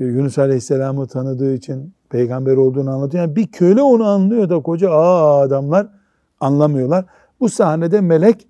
e, 0.00 0.04
Yunus 0.04 0.38
Aleyhisselam'ı 0.38 1.06
tanıdığı 1.06 1.54
için 1.54 1.94
peygamber 2.10 2.56
olduğunu 2.56 2.90
anlatıyor. 2.90 3.24
Yani 3.24 3.36
bir 3.36 3.46
köle 3.46 3.82
onu 3.82 4.04
anlıyor 4.04 4.48
da 4.48 4.62
koca 4.62 4.90
aa 4.90 5.40
adamlar 5.40 5.88
anlamıyorlar. 6.40 7.04
Bu 7.40 7.48
sahnede 7.48 8.00
melek 8.00 8.46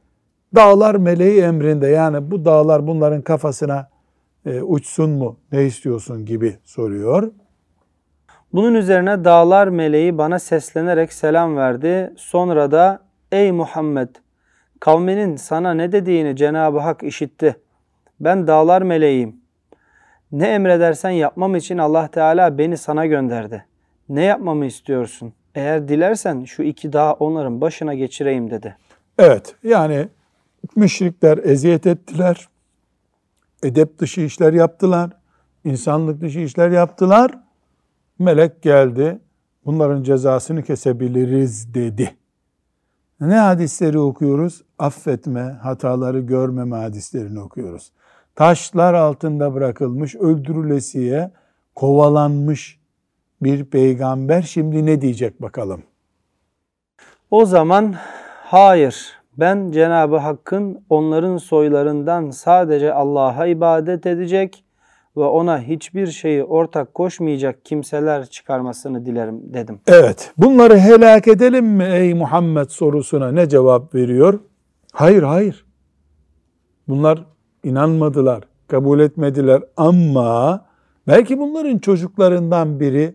dağlar 0.55 0.95
meleği 0.95 1.43
emrinde. 1.43 1.87
Yani 1.87 2.31
bu 2.31 2.45
dağlar 2.45 2.87
bunların 2.87 3.23
kafasına 3.23 3.89
e, 4.47 4.63
uçsun 4.63 5.11
mu 5.11 5.37
ne 5.53 5.65
istiyorsun 5.65 6.25
gibi 6.25 6.57
soruyor. 6.65 7.33
Bunun 8.53 8.75
üzerine 8.75 9.25
dağlar 9.25 9.69
meleği 9.69 10.19
bana 10.19 10.39
seslenerek 10.39 11.13
selam 11.13 11.57
verdi. 11.57 12.13
Sonra 12.17 12.71
da 12.71 13.01
ey 13.33 13.53
Muhammed 13.53 14.09
kavminin 14.81 15.37
sana 15.37 15.75
ne 15.75 15.93
dediğini 15.93 16.37
Cenab-ı 16.37 16.79
Hak 16.79 17.03
işitti. 17.03 17.57
Ben 18.21 18.47
dağlar 18.47 18.83
meleğiyim. 18.83 19.37
Ne 20.33 20.49
emredersen 20.49 21.11
yapmam 21.11 21.57
için 21.57 21.79
Allah 21.79 22.09
Teala 22.09 22.59
beni 22.59 22.77
sana 22.77 23.07
gönderdi. 23.07 23.65
Ne 24.09 24.23
yapmamı 24.23 24.67
istiyorsun? 24.67 25.33
Eğer 25.55 25.89
dilersen 25.89 26.45
şu 26.45 26.63
iki 26.63 26.93
dağ 26.93 27.13
onların 27.13 27.61
başına 27.61 27.95
geçireyim 27.95 28.51
dedi. 28.51 28.77
Evet 29.19 29.55
yani 29.63 30.09
müşrikler 30.77 31.39
eziyet 31.39 31.87
ettiler. 31.87 32.49
Edep 33.63 33.99
dışı 33.99 34.21
işler 34.21 34.53
yaptılar. 34.53 35.11
insanlık 35.65 36.21
dışı 36.21 36.41
işler 36.41 36.71
yaptılar. 36.71 37.39
Melek 38.19 38.63
geldi. 38.63 39.21
Bunların 39.65 40.03
cezasını 40.03 40.63
kesebiliriz 40.63 41.75
dedi. 41.75 42.15
Ne 43.21 43.39
hadisleri 43.39 43.99
okuyoruz? 43.99 44.63
Affetme, 44.79 45.41
hataları 45.41 46.21
görmeme 46.21 46.77
hadislerini 46.77 47.41
okuyoruz. 47.41 47.93
Taşlar 48.35 48.95
altında 48.95 49.55
bırakılmış, 49.55 50.15
öldürülesiye 50.15 51.31
kovalanmış 51.75 52.81
bir 53.43 53.65
peygamber 53.65 54.43
şimdi 54.43 54.87
ne 54.87 55.01
diyecek 55.01 55.43
bakalım? 55.43 55.83
O 57.31 57.47
zaman 57.47 57.95
hayır 58.43 59.24
ben 59.39 59.71
Cenab-ı 59.71 60.17
Hakk'ın 60.17 60.85
onların 60.91 61.37
soylarından 61.37 62.31
sadece 62.31 62.93
Allah'a 62.93 63.47
ibadet 63.47 64.07
edecek 64.07 64.65
ve 65.17 65.25
ona 65.25 65.61
hiçbir 65.61 66.07
şeyi 66.07 66.45
ortak 66.45 66.95
koşmayacak 66.95 67.65
kimseler 67.65 68.27
çıkarmasını 68.27 69.07
dilerim 69.07 69.55
dedim. 69.55 69.81
Evet. 69.87 70.33
Bunları 70.39 70.79
helak 70.79 71.29
edelim 71.29 71.67
mi 71.67 71.85
ey 71.85 72.15
Muhammed 72.15 72.69
sorusuna 72.69 73.33
ne 73.33 73.49
cevap 73.49 73.95
veriyor? 73.95 74.41
Hayır, 74.93 75.23
hayır. 75.23 75.65
Bunlar 76.89 77.25
inanmadılar, 77.65 78.45
kabul 78.69 79.01
etmediler 79.01 79.63
ama 79.77 80.65
belki 81.07 81.39
bunların 81.39 81.79
çocuklarından 81.79 82.81
biri 82.81 83.15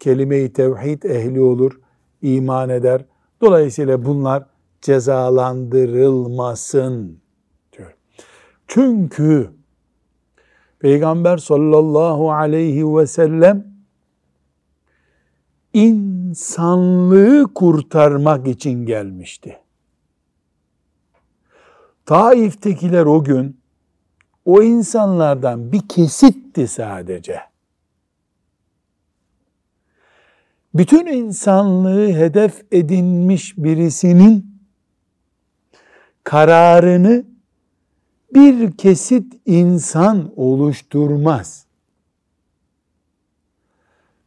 kelime-i 0.00 0.52
tevhid 0.52 1.02
ehli 1.02 1.40
olur, 1.40 1.80
iman 2.22 2.68
eder. 2.68 3.04
Dolayısıyla 3.40 4.04
bunlar 4.04 4.51
cezalandırılmasın 4.82 7.20
diyor. 7.72 7.94
Çünkü 8.66 9.50
Peygamber 10.78 11.38
sallallahu 11.38 12.32
aleyhi 12.32 12.96
ve 12.96 13.06
sellem 13.06 13.72
insanlığı 15.72 17.54
kurtarmak 17.54 18.48
için 18.48 18.86
gelmişti. 18.86 19.58
Taif'tekiler 22.06 23.06
o 23.06 23.24
gün 23.24 23.60
o 24.44 24.62
insanlardan 24.62 25.72
bir 25.72 25.88
kesitti 25.88 26.68
sadece. 26.68 27.40
Bütün 30.74 31.06
insanlığı 31.06 32.12
hedef 32.12 32.62
edinmiş 32.72 33.58
birisinin 33.58 34.51
kararını 36.24 37.24
bir 38.34 38.76
kesit 38.76 39.34
insan 39.46 40.32
oluşturmaz. 40.36 41.66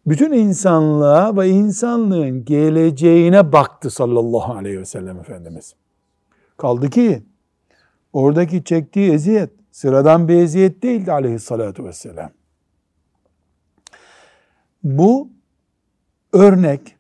Bütün 0.06 0.32
insanlığa 0.32 1.38
ve 1.38 1.50
insanlığın 1.50 2.46
geleceğine 2.46 3.52
baktı 3.52 3.90
sallallahu 3.90 4.54
aleyhi 4.54 4.80
ve 4.80 4.86
sellem 4.86 5.20
Efendimiz. 5.20 5.76
Kaldı 6.58 6.90
ki 6.90 7.24
oradaki 8.14 8.64
çektiği 8.64 9.12
eziyet 9.12 9.50
sıradan 9.72 10.28
bir 10.28 10.36
eziyet 10.36 10.84
değildi 10.84 11.12
aleyhissalatu 11.12 11.86
vesselam. 11.86 12.30
Bu 14.84 15.30
örnek 16.34 16.98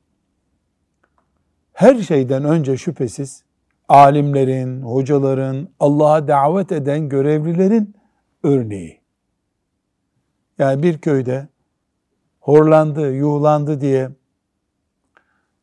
her 1.73 2.01
şeyden 2.01 2.43
önce 2.45 2.77
şüphesiz 2.77 3.44
alimlerin, 3.89 4.81
hocaların, 4.81 5.69
Allah'a 5.79 6.27
davet 6.27 6.71
eden 6.71 7.09
görevlilerin 7.09 7.95
örneği. 8.43 9.01
Yani 10.57 10.83
bir 10.83 10.97
köyde 10.97 11.47
horlandı, 12.39 13.13
yuhlandı 13.13 13.81
diye, 13.81 14.09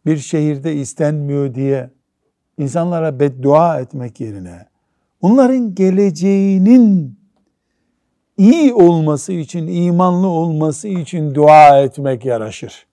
bir 0.07 0.17
şehirde 0.17 0.75
istenmiyor 0.75 1.55
diye 1.55 1.91
insanlara 2.59 3.21
beddua 3.21 3.81
etmek 3.81 4.21
yerine, 4.21 4.69
onların 5.21 5.75
geleceğinin 5.75 7.19
iyi 8.37 8.75
olması 8.75 9.33
için, 9.33 9.67
imanlı 9.67 10.27
olması 10.27 10.89
için 10.89 11.35
dua 11.35 11.81
etmek 11.81 12.25
yaraşır. 12.25 12.87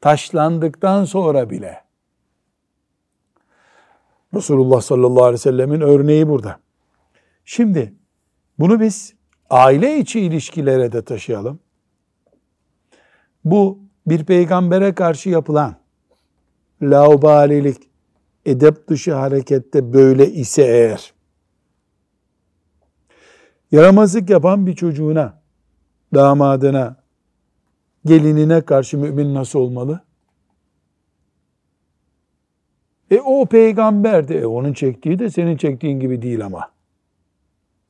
Taşlandıktan 0.00 1.04
sonra 1.04 1.50
bile. 1.50 1.89
Resulullah 4.34 4.80
sallallahu 4.80 5.24
aleyhi 5.24 5.34
ve 5.34 5.38
sellemin 5.38 5.80
örneği 5.80 6.28
burada. 6.28 6.60
Şimdi 7.44 7.94
bunu 8.58 8.80
biz 8.80 9.14
aile 9.50 9.98
içi 9.98 10.20
ilişkilere 10.20 10.92
de 10.92 11.04
taşıyalım. 11.04 11.60
Bu 13.44 13.78
bir 14.06 14.24
peygambere 14.24 14.94
karşı 14.94 15.30
yapılan 15.30 15.76
laubalilik, 16.82 17.90
edep 18.46 18.88
dışı 18.88 19.14
harekette 19.14 19.92
böyle 19.92 20.30
ise 20.30 20.62
eğer, 20.62 21.14
yaramazlık 23.72 24.30
yapan 24.30 24.66
bir 24.66 24.74
çocuğuna, 24.74 25.42
damadına, 26.14 26.96
gelinine 28.04 28.60
karşı 28.60 28.98
mümin 28.98 29.34
nasıl 29.34 29.58
olmalı? 29.58 30.00
E 33.10 33.20
o 33.20 33.46
peygamberdi. 33.46 34.34
E 34.34 34.46
onun 34.46 34.72
çektiği 34.72 35.18
de 35.18 35.30
senin 35.30 35.56
çektiğin 35.56 36.00
gibi 36.00 36.22
değil 36.22 36.44
ama. 36.44 36.70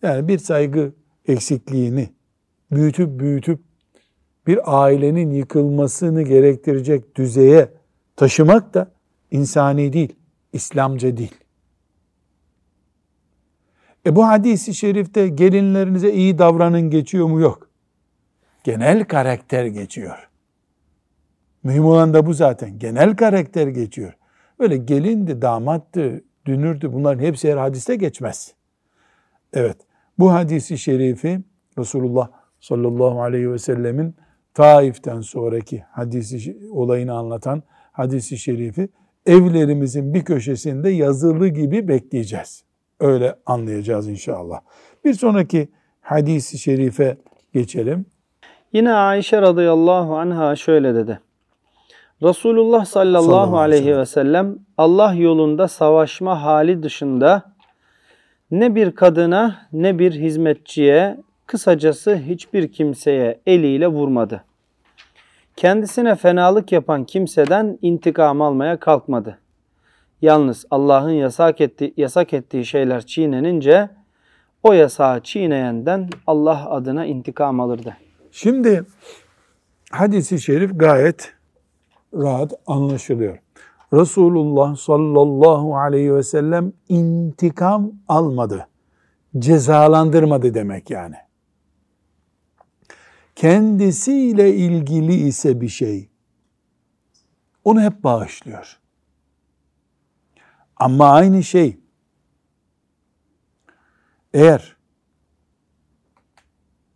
Yani 0.03 0.29
bir 0.29 0.39
saygı 0.39 0.93
eksikliğini 1.27 2.09
büyütüp 2.71 3.21
büyütüp 3.21 3.61
bir 4.47 4.85
ailenin 4.85 5.31
yıkılmasını 5.31 6.23
gerektirecek 6.23 7.17
düzeye 7.17 7.69
taşımak 8.17 8.75
da 8.75 8.91
insani 9.31 9.93
değil, 9.93 10.17
İslamca 10.53 11.17
değil. 11.17 11.35
E 14.07 14.17
bu 14.17 14.27
hadisi 14.27 14.75
şerifte 14.75 15.29
gelinlerinize 15.29 16.13
iyi 16.13 16.39
davranın 16.39 16.91
geçiyor 16.91 17.27
mu? 17.27 17.41
Yok. 17.41 17.71
Genel 18.65 19.05
karakter 19.05 19.67
geçiyor. 19.67 20.29
Mühim 21.63 21.85
olan 21.85 22.15
da 22.15 22.27
bu 22.27 22.35
zaten. 22.35 22.79
Genel 22.79 23.17
karakter 23.17 23.67
geçiyor. 23.69 24.13
Öyle 24.61 24.77
gelindi, 24.77 25.43
damattı, 25.43 26.25
dünürdü 26.47 26.93
bunların 26.93 27.21
hepsi 27.21 27.53
her 27.53 27.57
hadiste 27.57 27.97
geçmez. 27.97 28.55
Evet. 29.53 29.77
Bu 30.19 30.33
hadisi 30.33 30.79
şerifi 30.79 31.41
Resulullah 31.79 32.29
sallallahu 32.61 33.23
aleyhi 33.23 33.53
ve 33.53 33.59
sellemin 33.59 34.15
Taif'ten 34.55 35.21
sonraki 35.21 35.85
hadisi 35.91 36.59
olayını 36.71 37.13
anlatan 37.13 37.63
hadisi 37.93 38.39
şerifi 38.39 38.89
evlerimizin 39.27 40.15
bir 40.15 40.25
köşesinde 40.25 40.91
yazılı 40.91 41.49
gibi 41.49 41.89
bekleyeceğiz. 41.89 42.65
Öyle 43.01 43.35
anlayacağız 43.47 44.09
inşallah. 44.09 44.61
Bir 45.05 45.15
sonraki 45.15 45.69
hadisi 46.01 46.59
şerife 46.59 47.19
geçelim. 47.53 48.07
Yine 48.73 48.93
Ayşe 48.93 49.43
radıyallahu 49.43 50.17
anha 50.17 50.57
şöyle 50.57 50.95
dedi. 50.95 51.21
Resulullah 52.23 52.85
sallallahu, 52.85 53.23
sallallahu 53.23 53.59
aleyhi 53.59 53.97
ve 53.97 54.07
sellem 54.07 54.59
Allah 54.79 55.15
yolunda 55.15 55.69
savaşma 55.69 56.43
hali 56.43 56.83
dışında 56.83 57.53
ne 58.51 58.75
bir 58.75 58.95
kadına 58.95 59.69
ne 59.73 59.99
bir 59.99 60.13
hizmetçiye 60.13 61.17
kısacası 61.47 62.17
hiçbir 62.17 62.73
kimseye 62.73 63.41
eliyle 63.47 63.87
vurmadı. 63.87 64.45
Kendisine 65.57 66.15
fenalık 66.15 66.73
yapan 66.73 67.05
kimseden 67.05 67.79
intikam 67.83 68.43
almaya 68.43 68.77
kalkmadı. 68.81 69.39
Yalnız 70.23 70.67
Allah'ın 70.71 71.11
yasak 71.11 71.61
ettiği, 71.61 71.95
yasak 71.97 72.35
ettiği 72.35 72.65
şeyler 72.65 73.07
çiğnenince 73.07 73.89
o 74.63 74.73
yasağı 74.73 75.21
çiğneyenden 75.21 76.09
Allah 76.27 76.71
adına 76.71 77.07
intikam 77.07 77.61
alırdı. 77.61 77.97
Şimdi 78.33 78.85
hadisi 79.91 80.41
şerif 80.41 80.71
gayet 80.75 81.40
rahat 82.15 82.53
anlaşılıyor. 82.67 83.39
Resulullah 83.93 84.77
sallallahu 84.77 85.77
aleyhi 85.77 86.15
ve 86.15 86.23
sellem 86.23 86.73
intikam 86.89 87.93
almadı. 88.09 88.69
Cezalandırmadı 89.39 90.55
demek 90.55 90.91
yani. 90.91 91.17
Kendisiyle 93.37 94.55
ilgili 94.55 95.15
ise 95.15 95.61
bir 95.61 95.69
şey 95.69 96.09
onu 97.65 97.83
hep 97.83 98.05
bağışlıyor. 98.05 98.81
Ama 100.77 101.11
aynı 101.11 101.43
şey 101.43 101.81
eğer 104.35 104.77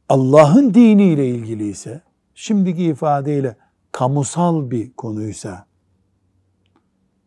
Allah'ın 0.08 0.74
diniyle 0.74 1.28
ilgili 1.28 1.68
ise 1.68 2.02
şimdiki 2.34 2.84
ifadeyle 2.84 3.56
kamusal 3.94 4.70
bir 4.70 4.92
konuysa 4.92 5.66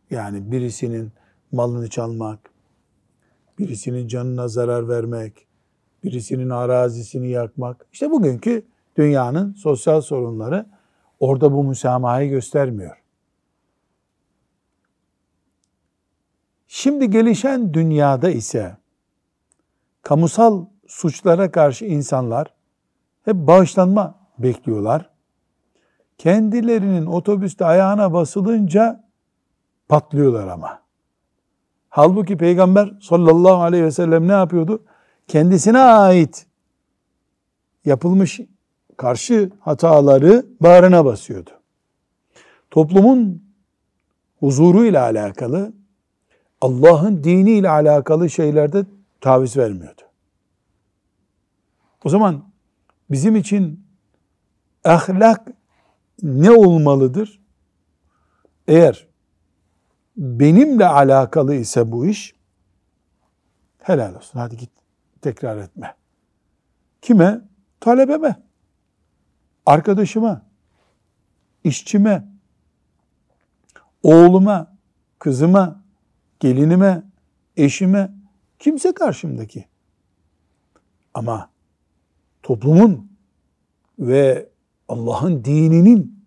yani 0.09 0.51
birisinin 0.51 1.11
malını 1.51 1.89
çalmak, 1.89 2.39
birisinin 3.59 4.07
canına 4.07 4.47
zarar 4.47 4.89
vermek, 4.89 5.47
birisinin 6.03 6.49
arazisini 6.49 7.29
yakmak. 7.29 7.85
İşte 7.93 8.11
bugünkü 8.11 8.65
dünyanın 8.97 9.53
sosyal 9.53 10.01
sorunları 10.01 10.65
orada 11.19 11.51
bu 11.51 11.63
müsamahayı 11.63 12.29
göstermiyor. 12.29 12.97
Şimdi 16.67 17.09
gelişen 17.09 17.73
dünyada 17.73 18.29
ise 18.29 18.77
kamusal 20.01 20.65
suçlara 20.87 21.51
karşı 21.51 21.85
insanlar 21.85 22.53
hep 23.25 23.35
bağışlanma 23.35 24.29
bekliyorlar. 24.39 25.16
Kendilerinin 26.17 27.05
otobüste 27.05 27.65
ayağına 27.65 28.13
basılınca 28.13 29.03
patlıyorlar 29.87 30.47
ama. 30.47 30.81
Halbuki 31.89 32.37
Peygamber 32.37 32.93
sallallahu 33.01 33.61
aleyhi 33.61 33.83
ve 33.83 33.91
sellem 33.91 34.27
ne 34.27 34.31
yapıyordu? 34.31 34.83
Kendisine 35.27 35.79
ait 35.79 36.45
yapılmış 37.85 38.39
karşı 38.97 39.51
hataları 39.59 40.45
bağrına 40.61 41.05
basıyordu. 41.05 41.49
Toplumun 42.71 43.43
huzuru 44.39 44.85
ile 44.85 44.99
alakalı, 44.99 45.73
Allah'ın 46.61 47.23
dini 47.23 47.51
ile 47.51 47.69
alakalı 47.69 48.29
şeylerde 48.29 48.85
taviz 49.21 49.57
vermiyordu. 49.57 50.01
O 52.03 52.09
zaman 52.09 52.43
bizim 53.11 53.35
için 53.35 53.85
ahlak 54.83 55.56
ne 56.23 56.51
olmalıdır? 56.51 57.41
Eğer 58.67 59.07
benimle 60.17 60.87
alakalı 60.87 61.55
ise 61.55 61.91
bu 61.91 62.05
iş 62.05 62.35
helal 63.79 64.15
olsun. 64.15 64.39
Hadi 64.39 64.57
git 64.57 64.69
tekrar 65.21 65.57
etme. 65.57 65.95
Kime? 67.01 67.41
Talebeme. 67.79 68.35
Arkadaşıma. 69.65 70.41
işçime, 71.63 72.27
Oğluma. 74.03 74.77
Kızıma. 75.19 75.83
Gelinime. 76.39 77.03
Eşime. 77.57 78.11
Kimse 78.59 78.93
karşımdaki. 78.93 79.65
Ama 81.13 81.49
toplumun 82.43 83.11
ve 83.99 84.49
Allah'ın 84.87 85.43
dininin 85.43 86.25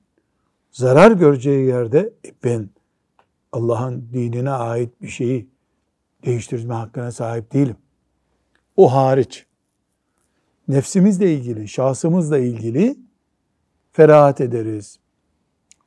zarar 0.72 1.12
göreceği 1.12 1.66
yerde 1.66 2.12
e 2.24 2.32
ben 2.44 2.70
Allah'ın 3.52 4.08
dinine 4.12 4.50
ait 4.50 5.02
bir 5.02 5.08
şeyi 5.08 5.48
değiştirme 6.24 6.74
hakkına 6.74 7.12
sahip 7.12 7.52
değilim. 7.52 7.76
O 8.76 8.92
hariç. 8.92 9.46
Nefsimizle 10.68 11.34
ilgili, 11.34 11.68
şahsımızla 11.68 12.38
ilgili 12.38 12.96
ferahat 13.92 14.40
ederiz, 14.40 14.98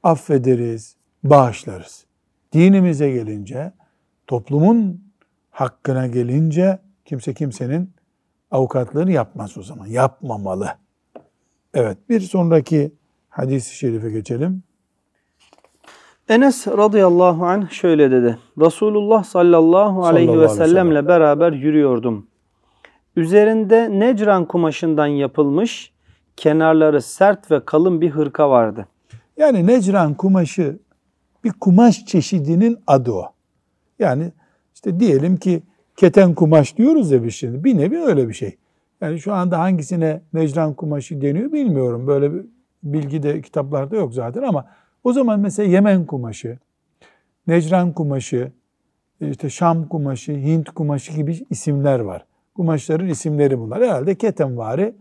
affederiz, 0.04 0.96
bağışlarız. 1.24 2.06
Dinimize 2.54 3.12
gelince, 3.12 3.74
toplumun 4.28 5.04
hakkına 5.52 6.08
gelince 6.08 6.80
kimse 7.06 7.34
kimsenin 7.34 7.94
avukatlığını 8.52 9.12
yapmaz 9.12 9.58
o 9.58 9.64
zaman. 9.64 9.86
Yapmamalı. 9.86 10.83
Evet 11.74 11.98
bir 12.10 12.20
sonraki 12.20 12.92
hadis-i 13.30 13.76
şerife 13.76 14.10
geçelim. 14.10 14.64
Enes 16.30 16.68
radıyallahu 16.68 17.46
anh 17.46 17.70
şöyle 17.70 18.12
dedi. 18.12 18.38
Resulullah 18.58 19.24
sallallahu 19.24 20.06
aleyhi 20.06 20.28
sallallahu 20.28 20.44
ve 20.44 20.56
sellemle 20.56 21.08
beraber 21.08 21.52
yürüyordum. 21.52 22.28
Üzerinde 23.16 24.00
necran 24.00 24.46
kumaşından 24.46 25.08
yapılmış, 25.08 25.94
kenarları 26.38 27.02
sert 27.02 27.52
ve 27.52 27.66
kalın 27.66 28.02
bir 28.02 28.10
hırka 28.10 28.50
vardı. 28.50 28.88
Yani 29.38 29.68
necran 29.68 30.14
kumaşı 30.14 30.80
bir 31.44 31.52
kumaş 31.52 32.06
çeşidinin 32.06 32.78
adı 32.88 33.12
o. 33.12 33.26
Yani 34.00 34.32
işte 34.74 35.00
diyelim 35.00 35.38
ki 35.38 35.64
keten 35.98 36.34
kumaş 36.34 36.78
diyoruz 36.78 37.12
ya 37.12 37.24
biz 37.24 37.34
şimdi. 37.34 37.64
Bir 37.64 37.78
nevi 37.78 38.00
öyle 38.00 38.30
bir 38.30 38.34
şey. 38.34 38.58
Yani 39.04 39.20
şu 39.20 39.34
anda 39.34 39.60
hangisine 39.60 40.22
necran 40.34 40.74
kumaşı 40.74 41.22
deniyor 41.22 41.52
bilmiyorum. 41.52 42.08
Böyle 42.08 42.34
bir 42.34 42.46
bilgi 42.84 43.24
de 43.24 43.42
kitaplarda 43.42 43.96
yok 43.96 44.14
zaten 44.14 44.42
ama 44.44 44.66
o 45.04 45.14
zaman 45.14 45.40
mesela 45.40 45.70
Yemen 45.70 46.06
kumaşı, 46.06 46.60
Necran 47.48 47.94
kumaşı, 47.94 48.52
işte 49.22 49.50
Şam 49.50 49.88
kumaşı, 49.88 50.32
Hint 50.32 50.70
kumaşı 50.70 51.14
gibi 51.14 51.46
isimler 51.50 52.00
var. 52.00 52.26
Kumaşların 52.56 53.08
isimleri 53.08 53.60
bunlar. 53.60 53.84
Herhalde 53.84 54.16
ketenvari 54.16 54.96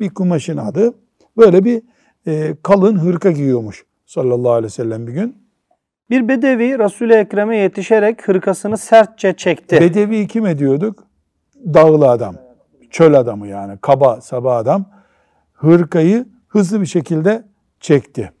bir 0.00 0.10
kumaşın 0.14 0.56
adı. 0.56 0.94
Böyle 1.36 1.64
bir 1.64 1.82
e, 2.26 2.54
kalın 2.62 2.96
hırka 2.96 3.30
giyiyormuş 3.30 3.84
sallallahu 4.06 4.52
aleyhi 4.52 4.64
ve 4.64 4.70
sellem 4.70 5.06
bir 5.06 5.12
gün. 5.12 5.36
Bir 6.10 6.28
bedevi 6.28 6.78
Resul-i 6.78 7.14
Ekrem'e 7.14 7.56
yetişerek 7.56 8.28
hırkasını 8.28 8.76
sertçe 8.76 9.32
çekti. 9.36 9.80
Bedevi 9.80 10.26
kim 10.26 10.46
ediyorduk? 10.46 11.04
Dağlı 11.74 12.10
adam. 12.10 12.47
Çöl 12.90 13.14
adamı 13.14 13.46
yani. 13.46 13.78
Kaba, 13.80 14.20
saba 14.20 14.56
adam. 14.56 14.84
Hırkayı 15.52 16.26
hızlı 16.48 16.80
bir 16.80 16.86
şekilde 16.86 17.44
çekti. 17.80 18.32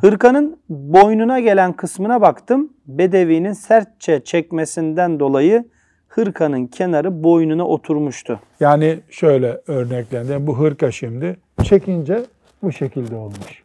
Hırkanın 0.00 0.58
boynuna 0.68 1.40
gelen 1.40 1.72
kısmına 1.72 2.20
baktım. 2.20 2.72
Bedevinin 2.86 3.52
sertçe 3.52 4.24
çekmesinden 4.24 5.20
dolayı 5.20 5.64
hırkanın 6.08 6.66
kenarı 6.66 7.22
boynuna 7.22 7.66
oturmuştu. 7.66 8.40
Yani 8.60 9.00
şöyle 9.10 9.60
örneklendi. 9.66 10.46
Bu 10.46 10.58
hırka 10.58 10.90
şimdi 10.90 11.36
çekince 11.62 12.24
bu 12.62 12.72
şekilde 12.72 13.16
olmuş. 13.16 13.62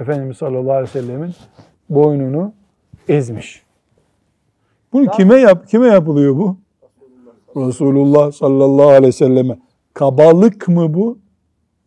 Efendimiz 0.00 0.36
sallallahu 0.36 0.72
aleyhi 0.72 0.94
ve 0.94 1.00
sellemin 1.00 1.34
boynunu 1.90 2.52
ezmiş. 3.08 3.62
Bunu 4.92 5.10
kime 5.10 5.34
yap 5.34 5.68
kime 5.68 5.86
yapılıyor 5.86 6.36
bu? 6.36 6.56
Resulullah 7.56 8.32
sallallahu 8.32 8.88
aleyhi 8.88 9.06
ve 9.06 9.12
selleme. 9.12 9.58
Kabalık 9.94 10.68
mı 10.68 10.94
bu? 10.94 11.18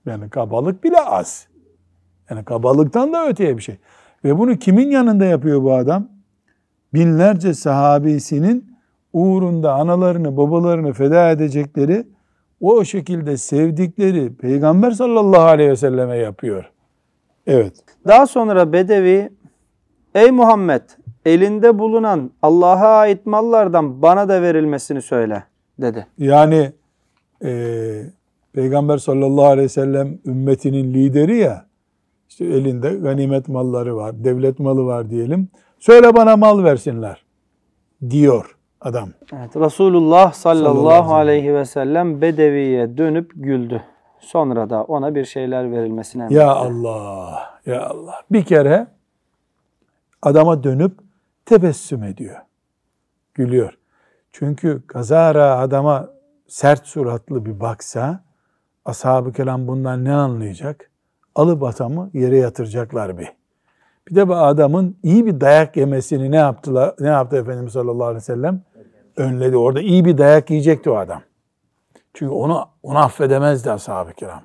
Yani 0.06 0.30
kabalık 0.30 0.84
bile 0.84 1.00
az. 1.00 1.48
Yani 2.30 2.46
kabalıktan 2.46 3.14
da 3.14 3.28
öteye 3.28 3.58
bir 3.58 3.62
şey. 3.62 3.78
Ve 4.24 4.38
bunu 4.38 4.56
kimin 4.56 4.92
yanında 4.92 5.26
yapıyor 5.26 5.64
bu 5.64 5.74
adam? 5.74 6.08
Binlerce 6.94 7.54
sahabesinin 7.54 8.76
uğrunda 9.14 9.74
analarını 9.74 10.38
babalarını 10.38 10.94
feda 10.94 11.32
edecekleri 11.32 12.08
o 12.62 12.84
şekilde 12.84 13.38
sevdikleri 13.38 14.36
Peygamber 14.36 14.92
sallallahu 14.92 15.42
aleyhi 15.42 15.70
ve 15.70 15.76
selleme 15.76 16.18
yapıyor. 16.18 16.72
Evet. 17.48 17.74
Daha 18.08 18.28
sonra 18.28 18.74
Bedevi, 18.74 19.30
ey 20.16 20.32
Muhammed 20.32 20.82
elinde 21.26 21.80
bulunan 21.80 22.32
Allah'a 22.42 22.98
ait 22.98 23.26
mallardan 23.26 24.02
bana 24.02 24.30
da 24.30 24.42
verilmesini 24.42 25.02
söyle 25.02 25.44
dedi. 25.82 26.08
Yani 26.18 26.72
e, 27.44 28.04
Peygamber 28.54 28.98
sallallahu 28.98 29.46
aleyhi 29.46 29.66
ve 29.66 29.70
sellem 29.70 30.20
ümmetinin 30.26 30.94
lideri 30.94 31.38
ya, 31.38 31.66
işte 32.30 32.46
elinde 32.46 32.96
ganimet 32.96 33.48
malları 33.48 33.96
var, 33.96 34.24
devlet 34.24 34.60
malı 34.60 34.86
var 34.86 35.10
diyelim. 35.10 35.50
Söyle 35.80 36.16
bana 36.16 36.38
mal 36.38 36.64
versinler 36.64 37.26
diyor 38.10 38.58
adam. 38.82 39.10
Evet, 39.34 39.56
Resulullah 39.56 40.34
sallallahu, 40.34 40.74
Sallallahu 40.76 41.14
aleyhi 41.14 41.54
ve 41.54 41.66
sellem 41.66 42.22
Bedevi'ye 42.22 42.98
dönüp 42.98 43.32
güldü. 43.36 43.84
Sonra 44.20 44.70
da 44.70 44.84
ona 44.84 45.16
bir 45.16 45.26
şeyler 45.26 45.72
verilmesine 45.72 46.24
emretti. 46.24 46.40
Ya 46.40 46.52
Allah, 46.52 47.60
ya 47.66 47.90
Allah. 47.90 48.16
Bir 48.32 48.44
kere 48.44 48.88
adama 50.22 50.64
dönüp 50.64 50.92
tebessüm 51.46 52.04
ediyor. 52.04 52.38
Gülüyor. 53.34 53.79
Çünkü 54.32 54.82
kazara 54.88 55.58
adama 55.58 56.10
sert 56.48 56.88
suratlı 56.88 57.46
bir 57.46 57.60
baksa 57.60 58.24
ashab-ı 58.86 59.34
kelam 59.34 59.68
bundan 59.68 60.06
ne 60.06 60.14
anlayacak? 60.14 60.92
Alıp 61.36 61.64
adamı 61.64 62.10
yere 62.14 62.38
yatıracaklar 62.38 63.18
bir. 63.18 63.28
Bir 64.08 64.16
de 64.16 64.28
bu 64.28 64.36
adamın 64.36 64.98
iyi 65.04 65.26
bir 65.26 65.42
dayak 65.42 65.78
yemesini 65.78 66.32
ne 66.32 66.36
yaptılar? 66.36 66.96
Ne 67.00 67.08
yaptı 67.08 67.38
Efendimiz 67.38 67.74
sallallahu 67.74 68.04
aleyhi 68.04 68.22
ve 68.22 68.26
sellem? 68.26 68.62
Önledi. 69.18 69.58
Orada 69.58 69.82
iyi 69.82 70.06
bir 70.06 70.18
dayak 70.18 70.50
yiyecekti 70.50 70.90
o 70.90 70.96
adam. 70.96 71.22
Çünkü 72.14 72.34
onu 72.34 72.66
onu 72.84 72.98
affedemezdi 72.98 73.72
ashab-ı 73.72 74.14
kiram. 74.14 74.42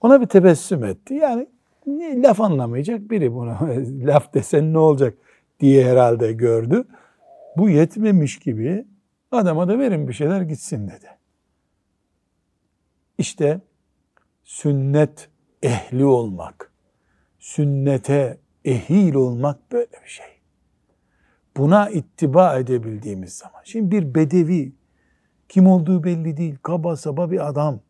Ona 0.00 0.20
bir 0.20 0.26
tebessüm 0.26 0.84
etti. 0.84 1.14
Yani 1.14 1.46
ne, 1.86 2.22
laf 2.22 2.40
anlamayacak 2.40 3.10
biri 3.10 3.34
bunu. 3.34 3.56
laf 4.06 4.34
desen 4.34 4.72
ne 4.72 4.78
olacak 4.78 5.14
diye 5.60 5.84
herhalde 5.84 6.32
gördü. 6.32 6.84
Bu 7.56 7.70
yetmemiş 7.70 8.38
gibi 8.38 8.86
adama 9.30 9.68
da 9.68 9.78
verin 9.78 10.08
bir 10.08 10.12
şeyler 10.12 10.40
gitsin 10.40 10.88
dedi. 10.88 11.08
İşte 13.18 13.60
sünnet 14.44 15.28
ehli 15.62 16.04
olmak, 16.04 16.72
sünnete 17.38 18.38
ehil 18.64 19.14
olmak 19.14 19.72
böyle 19.72 19.92
bir 20.04 20.08
şey. 20.08 20.26
Buna 21.56 21.90
ittiba 21.90 22.58
edebildiğimiz 22.58 23.32
zaman. 23.32 23.60
Şimdi 23.64 23.90
bir 23.90 24.14
bedevi, 24.14 24.72
kim 25.48 25.66
olduğu 25.66 26.04
belli 26.04 26.36
değil, 26.36 26.56
kaba 26.62 26.96
saba 26.96 27.30
bir 27.30 27.48
adam. 27.48 27.80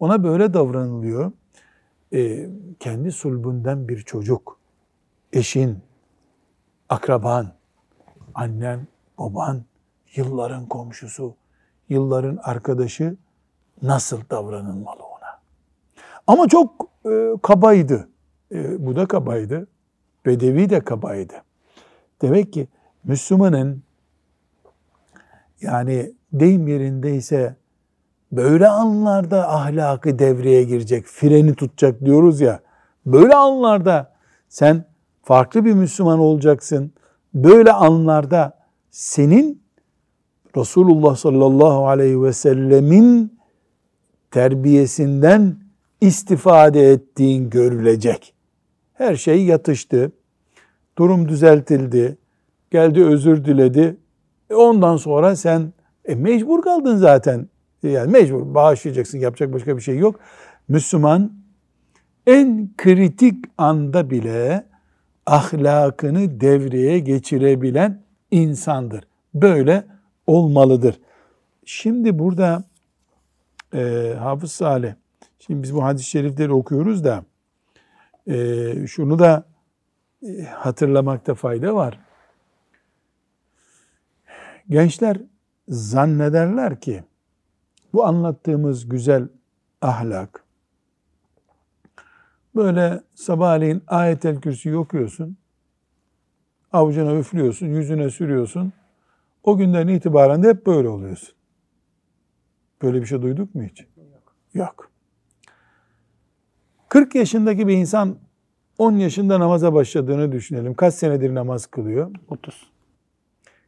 Ona 0.00 0.24
böyle 0.24 0.54
davranılıyor. 0.54 1.32
Ee, 2.12 2.48
kendi 2.80 3.12
sulbünden 3.12 3.88
bir 3.88 4.02
çocuk, 4.02 4.58
eşin, 5.32 5.78
akraban, 6.88 7.52
annen, 8.34 8.86
baban, 9.18 9.64
yılların 10.14 10.66
komşusu, 10.66 11.34
yılların 11.88 12.38
arkadaşı 12.42 13.16
nasıl 13.82 14.20
davranılmalı 14.30 15.02
ona? 15.02 15.40
Ama 16.26 16.48
çok 16.48 16.88
e, 17.06 17.32
kabaydı. 17.42 18.08
E, 18.52 18.86
bu 18.86 18.96
da 18.96 19.06
kabaydı. 19.06 19.66
Bedevi 20.26 20.70
de 20.70 20.80
kabaydı. 20.80 21.34
Demek 22.22 22.52
ki 22.52 22.68
Müslümanın 23.04 23.82
yani 25.60 26.12
deyim 26.32 26.68
yerindeyse 26.68 27.56
böyle 28.32 28.68
anlarda 28.68 29.52
ahlakı 29.52 30.18
devreye 30.18 30.64
girecek, 30.64 31.06
freni 31.06 31.54
tutacak 31.54 32.04
diyoruz 32.04 32.40
ya. 32.40 32.60
Böyle 33.06 33.34
anlarda 33.34 34.12
sen 34.48 34.84
farklı 35.22 35.64
bir 35.64 35.72
Müslüman 35.72 36.18
olacaksın. 36.18 36.92
Böyle 37.34 37.72
anlarda 37.72 38.58
senin 38.90 39.62
Resulullah 40.58 41.16
sallallahu 41.16 41.88
aleyhi 41.88 42.22
ve 42.22 42.32
sellemin 42.32 43.38
terbiyesinden 44.30 45.56
istifade 46.00 46.92
ettiğin 46.92 47.50
görülecek. 47.50 48.34
Her 48.94 49.16
şey 49.16 49.44
yatıştı. 49.44 50.12
Durum 50.98 51.28
düzeltildi. 51.28 52.18
Geldi 52.70 53.04
özür 53.04 53.44
diledi. 53.44 53.96
E 54.50 54.54
ondan 54.54 54.96
sonra 54.96 55.36
sen 55.36 55.72
e 56.04 56.14
mecbur 56.14 56.62
kaldın 56.62 56.96
zaten. 56.96 57.48
Yani 57.82 58.10
mecbur 58.10 58.54
bağışlayacaksın. 58.54 59.18
Yapacak 59.18 59.52
başka 59.52 59.76
bir 59.76 59.82
şey 59.82 59.98
yok. 59.98 60.20
Müslüman 60.68 61.32
en 62.26 62.70
kritik 62.76 63.44
anda 63.58 64.10
bile 64.10 64.66
ahlakını 65.26 66.40
devreye 66.40 66.98
geçirebilen 66.98 68.02
insandır. 68.30 69.04
Böyle 69.34 69.84
olmalıdır. 70.28 71.00
Şimdi 71.64 72.18
burada 72.18 72.64
e, 73.74 74.14
Hafız 74.18 74.52
Salih, 74.52 74.92
şimdi 75.38 75.62
biz 75.62 75.74
bu 75.74 75.84
hadis-i 75.84 76.10
şerifleri 76.10 76.52
okuyoruz 76.52 77.04
da 77.04 77.24
e, 78.26 78.86
şunu 78.86 79.18
da 79.18 79.44
e, 80.22 80.42
hatırlamakta 80.42 81.34
fayda 81.34 81.74
var. 81.74 82.00
Gençler 84.68 85.20
zannederler 85.68 86.80
ki 86.80 87.04
bu 87.92 88.04
anlattığımız 88.04 88.88
güzel 88.88 89.28
ahlak 89.82 90.44
böyle 92.56 93.02
sabahleyin 93.14 93.82
ayetel 93.86 94.40
kürsüyü 94.40 94.76
okuyorsun, 94.76 95.36
avucuna 96.72 97.14
üflüyorsun, 97.14 97.66
yüzüne 97.66 98.10
sürüyorsun. 98.10 98.72
O 99.48 99.56
günden 99.56 99.88
itibaren 99.88 100.42
de 100.42 100.48
hep 100.48 100.66
böyle 100.66 100.88
oluyorsun. 100.88 101.34
Böyle 102.82 103.00
bir 103.00 103.06
şey 103.06 103.22
duyduk 103.22 103.54
mu 103.54 103.62
hiç? 103.62 103.80
Yok. 103.80 104.36
Yok. 104.54 104.90
40 106.88 107.14
yaşındaki 107.14 107.68
bir 107.68 107.76
insan 107.76 108.16
10 108.78 108.92
yaşında 108.92 109.40
namaza 109.40 109.74
başladığını 109.74 110.32
düşünelim. 110.32 110.74
Kaç 110.74 110.94
senedir 110.94 111.34
namaz 111.34 111.66
kılıyor? 111.66 112.10
30. 112.28 112.70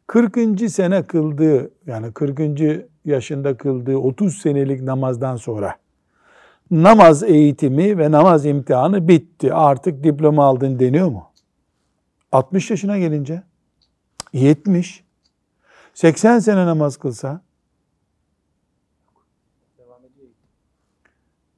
40. 0.07 0.71
sene 0.71 1.03
kıldığı 1.03 1.71
yani 1.87 2.13
40. 2.13 2.41
yaşında 3.05 3.57
kıldığı 3.57 3.97
30 3.97 4.39
senelik 4.39 4.83
namazdan 4.83 5.37
sonra 5.37 5.77
namaz 6.71 7.23
eğitimi 7.23 7.99
ve 7.99 8.11
namaz 8.11 8.47
imtihanı 8.47 9.09
bitti. 9.09 9.55
Artık 9.55 10.05
diploma 10.05 10.45
aldın 10.45 10.79
deniyor 10.79 11.09
mu? 11.09 11.31
60 12.33 12.71
yaşına 12.71 12.99
gelince 12.99 13.43
70 14.33 15.10
80 15.95 16.39
sene 16.39 16.67
namaz 16.67 16.97
kılsa 16.97 17.43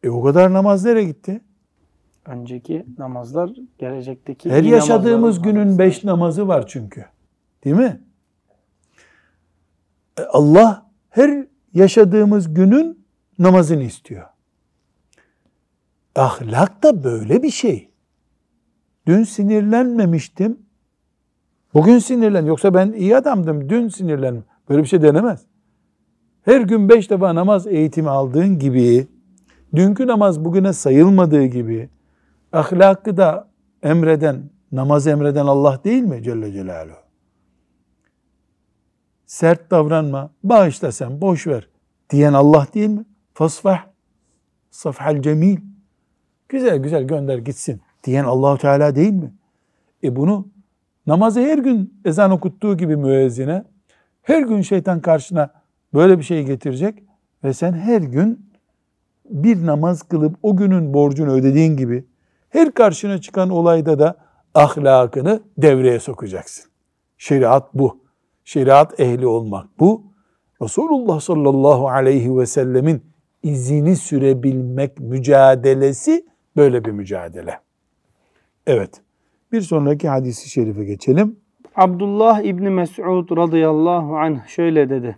e 0.02 0.10
o 0.10 0.22
kadar 0.22 0.52
namaz 0.52 0.84
nereye 0.84 1.04
gitti? 1.04 1.40
Önceki 2.26 2.86
namazlar 2.98 3.50
gelecekteki 3.78 4.50
Her 4.50 4.62
yaşadığımız 4.62 5.42
günün 5.42 5.56
arasında. 5.60 5.78
beş 5.78 6.04
namazı 6.04 6.48
var 6.48 6.66
çünkü. 6.68 7.04
Değil 7.64 7.76
mi? 7.76 8.00
E, 10.18 10.22
Allah 10.22 10.90
her 11.10 11.46
yaşadığımız 11.74 12.54
günün 12.54 13.04
namazını 13.38 13.82
istiyor. 13.82 14.26
Ahlak 16.16 16.82
da 16.82 17.04
böyle 17.04 17.42
bir 17.42 17.50
şey. 17.50 17.90
Dün 19.06 19.24
sinirlenmemiştim. 19.24 20.58
Bugün 21.74 21.98
sinirlen. 21.98 22.46
Yoksa 22.46 22.74
ben 22.74 22.92
iyi 22.92 23.16
adamdım. 23.16 23.68
Dün 23.68 23.88
sinirlendim. 23.88 24.44
Böyle 24.68 24.82
bir 24.82 24.88
şey 24.88 25.02
denemez. 25.02 25.46
Her 26.44 26.60
gün 26.60 26.88
beş 26.88 27.10
defa 27.10 27.34
namaz 27.34 27.66
eğitimi 27.66 28.10
aldığın 28.10 28.58
gibi, 28.58 29.08
dünkü 29.74 30.06
namaz 30.06 30.44
bugüne 30.44 30.72
sayılmadığı 30.72 31.44
gibi, 31.44 31.88
ahlakı 32.52 33.16
da 33.16 33.48
emreden, 33.82 34.50
namaz 34.72 35.06
emreden 35.06 35.46
Allah 35.46 35.80
değil 35.84 36.02
mi 36.02 36.22
Celle 36.22 36.52
Celaluhu? 36.52 36.96
Sert 39.26 39.70
davranma, 39.70 40.30
bağışla 40.44 40.92
sen, 40.92 41.20
boş 41.20 41.46
ver 41.46 41.68
diyen 42.10 42.32
Allah 42.32 42.66
değil 42.74 42.88
mi? 42.88 43.04
Fasfah, 43.34 43.86
safhal 44.70 45.22
cemil. 45.22 45.58
Güzel 46.48 46.78
güzel 46.78 47.02
gönder 47.02 47.38
gitsin 47.38 47.80
diyen 48.04 48.24
Allahu 48.24 48.58
Teala 48.58 48.94
değil 48.94 49.12
mi? 49.12 49.32
E 50.04 50.16
bunu 50.16 50.48
namazı 51.06 51.40
her 51.40 51.58
gün 51.58 52.00
ezan 52.04 52.30
okuttuğu 52.30 52.76
gibi 52.76 52.96
müezzine 52.96 53.64
her 54.22 54.42
gün 54.42 54.60
şeytan 54.60 55.00
karşına 55.00 55.50
böyle 55.94 56.18
bir 56.18 56.24
şey 56.24 56.44
getirecek 56.44 57.02
ve 57.44 57.52
sen 57.52 57.72
her 57.72 58.00
gün 58.00 58.52
bir 59.30 59.66
namaz 59.66 60.02
kılıp 60.02 60.36
o 60.42 60.56
günün 60.56 60.94
borcunu 60.94 61.32
ödediğin 61.32 61.76
gibi 61.76 62.04
her 62.50 62.72
karşına 62.72 63.20
çıkan 63.20 63.50
olayda 63.50 63.98
da 63.98 64.16
ahlakını 64.54 65.40
devreye 65.58 66.00
sokacaksın. 66.00 66.70
Şeriat 67.18 67.74
bu. 67.74 68.02
Şeriat 68.44 69.00
ehli 69.00 69.26
olmak 69.26 69.66
bu. 69.78 70.02
Resulullah 70.62 71.20
sallallahu 71.20 71.88
aleyhi 71.88 72.38
ve 72.38 72.46
sellemin 72.46 73.02
izini 73.42 73.96
sürebilmek 73.96 75.00
mücadelesi 75.00 76.26
böyle 76.56 76.84
bir 76.84 76.90
mücadele. 76.90 77.60
Evet. 78.66 79.00
Bir 79.52 79.60
sonraki 79.60 80.08
hadisi 80.08 80.50
şerife 80.50 80.84
geçelim. 80.84 81.36
Abdullah 81.76 82.40
İbni 82.40 82.70
Mes'ud 82.70 83.36
radıyallahu 83.36 84.16
anh 84.16 84.46
şöyle 84.46 84.90
dedi. 84.90 85.16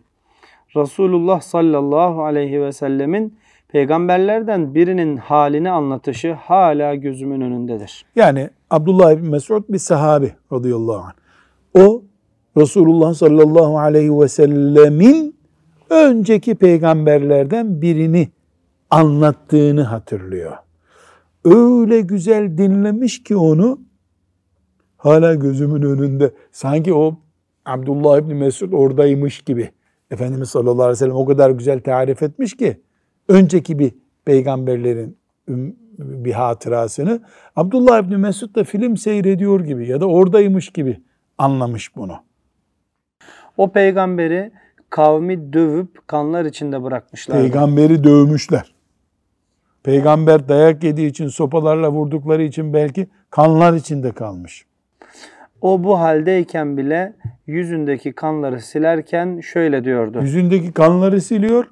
Resulullah 0.77 1.41
sallallahu 1.41 2.25
aleyhi 2.25 2.63
ve 2.63 2.73
sellemin 2.73 3.39
peygamberlerden 3.69 4.75
birinin 4.75 5.17
halini 5.17 5.71
anlatışı 5.71 6.33
hala 6.33 6.95
gözümün 6.95 7.41
önündedir. 7.41 8.05
Yani 8.17 8.51
Abdullah 8.71 9.13
İbni 9.13 9.29
Mes'ud 9.29 9.63
bir 9.69 9.79
sahabi 9.79 10.33
radıyallahu 10.53 11.05
anh. 11.05 11.15
O 11.85 12.03
Resulullah 12.57 13.15
sallallahu 13.15 13.79
aleyhi 13.79 14.21
ve 14.21 14.29
sellemin 14.29 15.37
önceki 15.91 16.55
peygamberlerden 16.55 17.83
birini 17.83 18.29
anlattığını 18.91 19.83
hatırlıyor. 19.83 20.53
Öyle 21.45 22.01
güzel 22.01 22.59
dinlemiş 22.59 23.23
ki 23.23 23.37
onu 23.37 23.79
hala 25.05 25.35
gözümün 25.35 25.83
önünde. 25.83 26.31
Sanki 26.53 26.95
o 26.95 27.17
Abdullah 27.65 28.19
İbni 28.19 28.35
Mesud 28.35 28.73
oradaymış 28.73 29.43
gibi. 29.43 29.71
Efendimiz 30.11 30.49
sallallahu 30.49 30.83
aleyhi 30.83 30.91
ve 30.91 30.97
sellem 30.97 31.17
o 31.17 31.27
kadar 31.27 31.51
güzel 31.51 31.81
tarif 31.81 32.23
etmiş 32.23 32.57
ki 32.57 32.81
önceki 33.29 33.79
bir 33.79 33.93
peygamberlerin 34.25 35.19
bir 35.99 36.33
hatırasını 36.33 37.21
Abdullah 37.57 38.05
İbni 38.05 38.17
Mesud 38.17 38.55
da 38.55 38.65
film 38.65 38.97
seyrediyor 38.97 39.61
gibi 39.61 39.89
ya 39.89 40.01
da 40.01 40.07
oradaymış 40.07 40.71
gibi 40.71 41.01
anlamış 41.39 41.97
bunu. 41.97 42.17
O 43.57 43.73
peygamberi 43.73 44.53
kavmi 44.91 45.53
dövüp 45.53 46.09
kanlar 46.09 46.45
içinde 46.45 46.83
bırakmışlar. 46.83 47.41
Peygamberi 47.41 48.05
dövmüşler. 48.05 48.75
Peygamber 49.83 50.49
dayak 50.49 50.85
yediği 50.85 51.11
için 51.11 51.29
sopalarla 51.29 51.91
vurdukları 51.91 52.43
için 52.43 52.73
belki 52.73 53.07
kanlar 53.31 53.75
içinde 53.75 54.13
kalmış. 54.13 54.67
O 55.65 55.85
bu 55.85 56.01
haldeyken 56.01 56.77
bile 56.77 57.13
yüzündeki 57.47 58.13
kanları 58.13 58.61
silerken 58.61 59.41
şöyle 59.41 59.85
diyordu. 59.85 60.21
Yüzündeki 60.23 60.73
kanları 60.73 61.21
siliyor. 61.21 61.71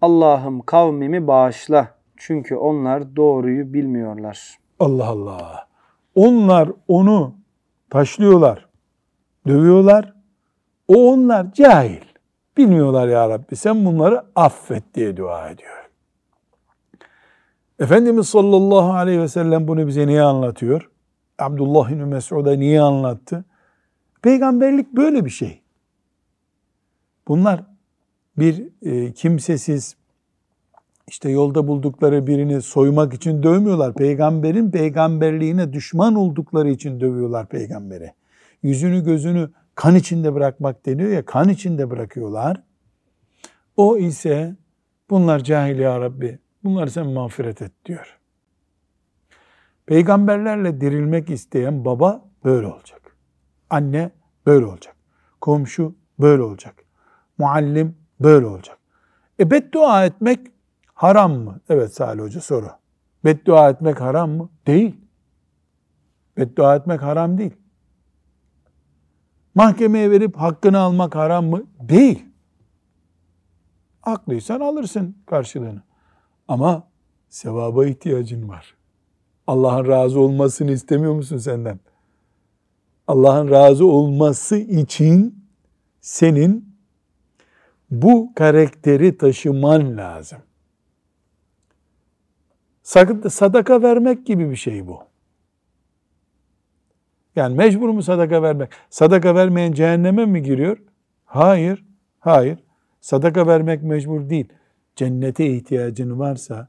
Allah'ım 0.00 0.60
kavmimi 0.60 1.26
bağışla. 1.26 1.88
Çünkü 2.16 2.56
onlar 2.56 3.16
doğruyu 3.16 3.72
bilmiyorlar. 3.72 4.58
Allah 4.78 5.06
Allah. 5.06 5.68
Onlar 6.14 6.70
onu 6.88 7.34
taşlıyorlar, 7.90 8.66
dövüyorlar. 9.46 10.12
O 10.88 11.12
onlar 11.12 11.52
cahil. 11.52 12.04
Bilmiyorlar 12.56 13.08
ya 13.08 13.28
Rabbi 13.28 13.56
sen 13.56 13.84
bunları 13.84 14.24
affet 14.34 14.94
diye 14.94 15.16
dua 15.16 15.50
ediyor. 15.50 15.90
Efendimiz 17.78 18.28
sallallahu 18.28 18.92
aleyhi 18.92 19.20
ve 19.20 19.28
sellem 19.28 19.68
bunu 19.68 19.86
bize 19.86 20.06
niye 20.06 20.22
anlatıyor? 20.22 20.90
Abdullah 21.38 21.90
bin 21.90 21.98
Mesud'a 21.98 22.52
niye 22.52 22.80
anlattı? 22.80 23.44
Peygamberlik 24.22 24.92
böyle 24.92 25.24
bir 25.24 25.30
şey. 25.30 25.60
Bunlar 27.28 27.64
bir 28.38 28.68
e, 28.82 29.12
kimsesiz 29.12 29.96
işte 31.08 31.30
yolda 31.30 31.68
buldukları 31.68 32.26
birini 32.26 32.62
soymak 32.62 33.14
için 33.14 33.42
dövmüyorlar. 33.42 33.94
Peygamberin 33.94 34.70
peygamberliğine 34.70 35.72
düşman 35.72 36.14
oldukları 36.14 36.70
için 36.70 37.00
dövüyorlar 37.00 37.48
peygamberi. 37.48 38.12
Yüzünü 38.62 39.04
gözünü 39.04 39.50
kan 39.74 39.94
içinde 39.94 40.34
bırakmak 40.34 40.86
deniyor 40.86 41.10
ya 41.10 41.24
kan 41.24 41.48
içinde 41.48 41.90
bırakıyorlar. 41.90 42.62
O 43.76 43.96
ise 43.96 44.56
bunlar 45.10 45.44
cahil 45.44 45.78
ya 45.78 46.00
Rabbi 46.00 46.38
bunlar 46.64 46.86
sen 46.86 47.06
mağfiret 47.06 47.62
et 47.62 47.72
diyor. 47.86 48.18
Peygamberlerle 49.86 50.80
dirilmek 50.80 51.30
isteyen 51.30 51.84
baba 51.84 52.24
böyle 52.44 52.66
olacak. 52.66 53.16
Anne 53.70 54.10
böyle 54.46 54.66
olacak. 54.66 54.96
Komşu 55.40 55.94
böyle 56.18 56.42
olacak. 56.42 56.74
Muallim 57.38 57.96
böyle 58.20 58.46
olacak. 58.46 58.78
E 59.40 59.50
beddua 59.50 60.04
etmek 60.04 60.40
haram 60.94 61.32
mı? 61.32 61.60
Evet 61.68 61.94
Salih 61.94 62.22
Hoca 62.22 62.40
soru. 62.40 62.70
Beddua 63.24 63.70
etmek 63.70 64.00
haram 64.00 64.30
mı? 64.30 64.50
Değil. 64.66 64.96
Beddua 66.36 66.76
etmek 66.76 67.02
haram 67.02 67.38
değil. 67.38 67.56
Mahkemeye 69.54 70.10
verip 70.10 70.36
hakkını 70.36 70.78
almak 70.78 71.14
haram 71.14 71.46
mı? 71.46 71.62
Değil. 71.80 72.26
Haklıysan 74.00 74.60
alırsın 74.60 75.16
karşılığını. 75.26 75.82
Ama 76.48 76.88
sevaba 77.28 77.86
ihtiyacın 77.86 78.48
var. 78.48 78.74
Allah'ın 79.46 79.86
razı 79.86 80.20
olmasını 80.20 80.70
istemiyor 80.70 81.14
musun 81.14 81.38
senden? 81.38 81.80
Allah'ın 83.06 83.50
razı 83.50 83.86
olması 83.86 84.56
için 84.56 85.44
senin 86.00 86.74
bu 87.90 88.32
karakteri 88.34 89.18
taşıman 89.18 89.96
lazım. 89.96 90.38
Sadaka 93.28 93.82
vermek 93.82 94.26
gibi 94.26 94.50
bir 94.50 94.56
şey 94.56 94.86
bu. 94.86 95.00
Yani 97.36 97.54
mecbur 97.56 97.88
mu 97.88 98.02
sadaka 98.02 98.42
vermek? 98.42 98.72
Sadaka 98.90 99.34
vermeyen 99.34 99.72
cehenneme 99.72 100.26
mi 100.26 100.42
giriyor? 100.42 100.78
Hayır, 101.24 101.84
hayır. 102.20 102.58
Sadaka 103.00 103.46
vermek 103.46 103.82
mecbur 103.82 104.30
değil. 104.30 104.48
Cennete 104.96 105.46
ihtiyacın 105.46 106.18
varsa 106.18 106.68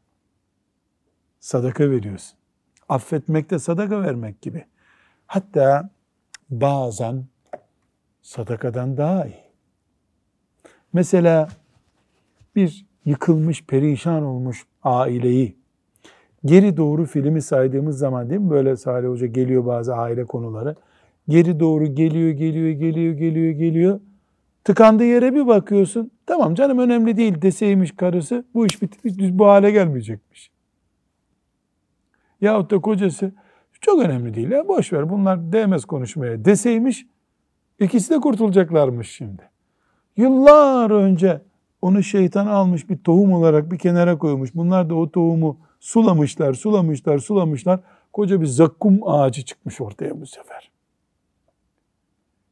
sadaka 1.40 1.90
veriyorsun. 1.90 2.38
Affetmek 2.90 3.50
de 3.50 3.60
sadaka 3.60 4.02
vermek 4.02 4.42
gibi. 4.42 4.66
Hatta 5.28 5.90
bazen 6.50 7.26
sadakadan 8.22 8.98
daha 8.98 9.26
iyi. 9.26 9.46
Mesela 10.94 11.50
bir 12.56 12.86
yıkılmış, 13.06 13.66
perişan 13.66 14.24
olmuş 14.24 14.66
aileyi 14.84 15.56
geri 16.46 16.78
doğru 16.78 17.06
filmi 17.06 17.42
saydığımız 17.42 17.98
zaman 17.98 18.30
değil 18.30 18.42
mi? 18.42 18.50
Böyle 18.50 18.76
Salih 18.76 19.08
Hoca 19.08 19.28
geliyor 19.28 19.66
bazı 19.66 19.96
aile 19.96 20.26
konuları. 20.26 20.76
Geri 21.30 21.60
doğru 21.60 21.96
geliyor, 21.96 22.32
geliyor, 22.32 22.70
geliyor, 22.70 23.14
geliyor, 23.14 23.52
geliyor. 23.52 24.00
Tıkandığı 24.64 25.06
yere 25.06 25.34
bir 25.34 25.48
bakıyorsun. 25.48 26.12
Tamam 26.26 26.56
canım 26.56 26.80
önemli 26.80 27.18
değil 27.18 27.42
deseymiş 27.42 27.92
karısı 27.92 28.46
bu 28.54 28.66
iş 28.66 28.82
bitmiş, 28.82 29.14
bu 29.32 29.48
hale 29.48 29.72
gelmeyecekmiş. 29.72 30.55
Yahut 32.46 32.72
da 32.72 32.82
kocası 32.82 33.32
çok 33.82 34.02
önemli 34.02 34.34
değil 34.34 34.52
ya 34.52 34.68
boş 34.68 34.94
ver 34.94 35.10
bunlar 35.10 35.52
değmez 35.52 35.86
konuşmaya 35.86 36.46
deseymiş 36.46 37.06
ikisi 37.80 38.14
de 38.14 38.20
kurtulacaklarmış 38.20 39.12
şimdi. 39.12 39.42
Yıllar 40.18 40.92
önce 40.92 41.42
onu 41.82 42.04
şeytan 42.04 42.48
almış 42.48 42.90
bir 42.90 42.98
tohum 42.98 43.34
olarak 43.34 43.72
bir 43.72 43.78
kenara 43.78 44.18
koymuş. 44.18 44.56
Bunlar 44.56 44.90
da 44.90 44.96
o 44.96 45.12
tohumu 45.12 45.60
sulamışlar, 45.80 46.54
sulamışlar, 46.54 47.18
sulamışlar. 47.18 47.80
Koca 48.14 48.42
bir 48.42 48.46
zakkum 48.46 49.00
ağacı 49.04 49.46
çıkmış 49.46 49.82
ortaya 49.82 50.22
bu 50.22 50.26
sefer. 50.26 50.72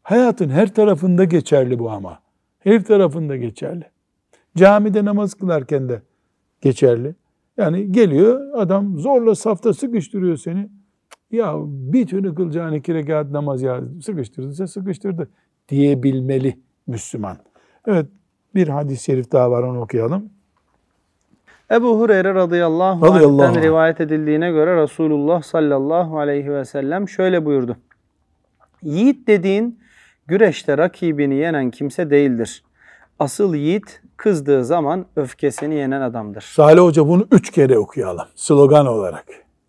Hayatın 0.04 0.50
her 0.50 0.74
tarafında 0.74 1.24
geçerli 1.24 1.80
bu 1.80 1.92
ama. 1.92 2.20
Her 2.60 2.84
tarafında 2.84 3.38
geçerli. 3.38 3.86
Camide 4.58 5.06
namaz 5.06 5.34
kılarken 5.34 5.90
de 5.90 6.02
geçerli. 6.62 7.16
Yani 7.58 7.92
geliyor 7.92 8.54
adam 8.54 8.98
zorla 9.00 9.36
safta 9.36 9.74
sıkıştırıyor 9.74 10.38
seni. 10.38 10.70
Ya 11.32 11.54
bir 11.66 12.08
türlü 12.08 12.36
kılacağın 12.36 12.74
iki 12.74 12.94
rekat 12.94 13.32
namaz 13.32 13.62
ya 13.62 13.82
sıkıştırdıysa 14.02 14.68
sıkıştırdı 14.68 15.30
diyebilmeli 15.70 16.60
Müslüman. 16.88 17.38
Evet 17.88 18.06
bir 18.56 18.68
hadis-i 18.68 19.04
şerif 19.04 19.32
daha 19.32 19.52
var 19.52 19.64
onu 19.64 19.82
okuyalım. 19.82 20.30
Ebu 21.72 22.00
Hureyre 22.00 22.34
radıyallahu, 22.34 23.06
radıyallahu 23.06 23.48
anh'ten 23.48 23.64
rivayet 23.64 24.02
edildiğine 24.02 24.52
göre 24.52 24.82
Resulullah 24.82 25.42
sallallahu 25.42 26.20
aleyhi 26.20 26.52
ve 26.52 26.66
sellem 26.66 27.10
şöyle 27.10 27.46
buyurdu. 27.46 27.78
Yiğit 28.84 29.28
dediğin 29.28 29.80
güreşte 30.28 30.78
rakibini 30.78 31.36
yenen 31.36 31.72
kimse 31.72 32.10
değildir. 32.10 32.64
Asıl 33.20 33.56
yiğit 33.56 34.02
kızdığı 34.24 34.66
zaman 34.66 35.06
öfkesini 35.16 35.76
yenen 35.76 36.02
adamdır. 36.02 36.42
Salih 36.42 36.82
Hoca 36.82 37.08
bunu 37.08 37.28
üç 37.32 37.52
kere 37.52 37.78
okuyalım 37.78 38.26
slogan 38.36 38.86
olarak. 38.86 39.26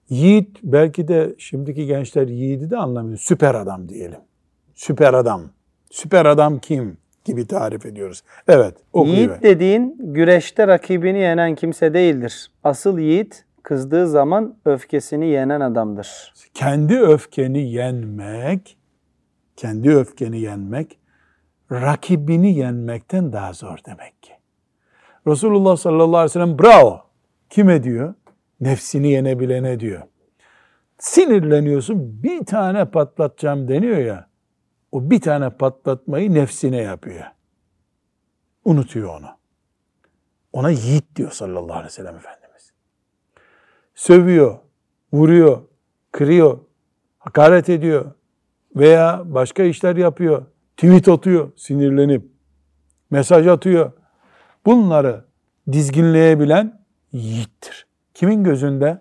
Yiğit 0.08 0.58
belki 0.62 1.08
de 1.08 1.34
şimdiki 1.38 1.86
gençler 1.86 2.28
yiğidi 2.28 2.70
de 2.70 2.76
anlamıyor. 2.76 3.18
Süper 3.18 3.54
adam 3.54 3.88
diyelim. 3.88 4.20
Süper 4.74 5.14
adam. 5.14 5.42
Süper 5.90 6.26
adam 6.26 6.58
kim? 6.58 6.96
gibi 7.24 7.46
tarif 7.46 7.86
ediyoruz. 7.86 8.22
Evet. 8.48 8.74
Yiğit 8.94 9.42
dediğin 9.42 9.96
güreşte 9.98 10.66
rakibini 10.66 11.18
yenen 11.18 11.54
kimse 11.54 11.94
değildir. 11.94 12.50
Asıl 12.64 12.98
yiğit 12.98 13.44
kızdığı 13.62 14.08
zaman 14.08 14.56
öfkesini 14.64 15.26
yenen 15.26 15.60
adamdır. 15.60 16.32
Kendi 16.54 16.98
öfkeni 17.00 17.72
yenmek, 17.72 18.76
kendi 19.56 19.90
öfkeni 19.90 20.40
yenmek 20.40 20.98
rakibini 21.72 22.58
yenmekten 22.58 23.32
daha 23.32 23.52
zor 23.52 23.78
demek 23.86 24.22
ki. 24.22 24.33
Resulullah 25.26 25.76
sallallahu 25.76 26.16
aleyhi 26.16 26.24
ve 26.24 26.28
sellem 26.28 26.58
bravo. 26.58 27.04
Kime 27.50 27.82
diyor? 27.82 28.14
Nefsini 28.60 29.08
yenebilene 29.10 29.80
diyor. 29.80 30.02
Sinirleniyorsun 30.98 32.22
bir 32.22 32.44
tane 32.44 32.84
patlatacağım 32.84 33.68
deniyor 33.68 33.98
ya. 33.98 34.28
O 34.92 35.10
bir 35.10 35.20
tane 35.20 35.50
patlatmayı 35.50 36.34
nefsine 36.34 36.76
yapıyor. 36.76 37.24
Unutuyor 38.64 39.18
onu. 39.18 39.28
Ona 40.52 40.70
yiğit 40.70 41.16
diyor 41.16 41.30
sallallahu 41.30 41.72
aleyhi 41.72 41.86
ve 41.86 41.90
sellem 41.90 42.16
Efendimiz. 42.16 42.72
Sövüyor, 43.94 44.58
vuruyor, 45.12 45.62
kırıyor, 46.12 46.58
hakaret 47.18 47.68
ediyor 47.68 48.12
veya 48.76 49.22
başka 49.24 49.62
işler 49.62 49.96
yapıyor. 49.96 50.46
Tweet 50.76 51.08
atıyor 51.08 51.52
sinirlenip, 51.56 52.26
mesaj 53.10 53.46
atıyor. 53.46 53.92
Bunları 54.66 55.24
dizginleyebilen 55.72 56.80
yiğittir. 57.12 57.86
Kimin 58.14 58.44
gözünde? 58.44 59.00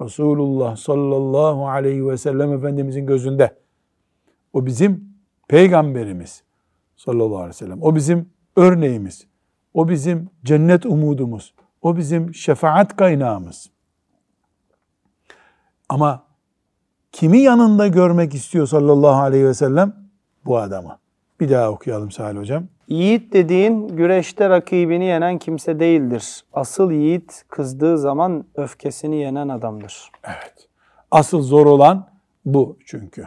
Resulullah 0.00 0.76
sallallahu 0.76 1.68
aleyhi 1.68 2.08
ve 2.08 2.16
sellem 2.16 2.52
Efendimizin 2.52 3.06
gözünde. 3.06 3.56
O 4.52 4.66
bizim 4.66 5.14
peygamberimiz 5.48 6.42
sallallahu 6.96 7.36
aleyhi 7.36 7.48
ve 7.48 7.52
sellem. 7.52 7.82
O 7.82 7.94
bizim 7.96 8.28
örneğimiz. 8.56 9.26
O 9.74 9.88
bizim 9.88 10.30
cennet 10.44 10.86
umudumuz. 10.86 11.54
O 11.82 11.96
bizim 11.96 12.34
şefaat 12.34 12.96
kaynağımız. 12.96 13.70
Ama 15.88 16.24
kimi 17.12 17.38
yanında 17.38 17.86
görmek 17.86 18.34
istiyor 18.34 18.66
sallallahu 18.66 19.20
aleyhi 19.20 19.44
ve 19.44 19.54
sellem? 19.54 19.96
Bu 20.44 20.58
adamı. 20.58 20.98
Bir 21.40 21.50
daha 21.50 21.70
okuyalım 21.70 22.10
Salih 22.10 22.38
Hocam. 22.38 22.64
Yiğit 22.88 23.32
dediğin 23.32 23.88
güreşte 23.88 24.48
rakibini 24.48 25.04
yenen 25.04 25.38
kimse 25.38 25.80
değildir. 25.80 26.44
Asıl 26.52 26.90
yiğit 26.90 27.44
kızdığı 27.48 27.98
zaman 27.98 28.44
öfkesini 28.54 29.16
yenen 29.16 29.48
adamdır. 29.48 30.10
Evet. 30.24 30.68
Asıl 31.10 31.42
zor 31.42 31.66
olan 31.66 32.06
bu 32.44 32.78
çünkü. 32.86 33.24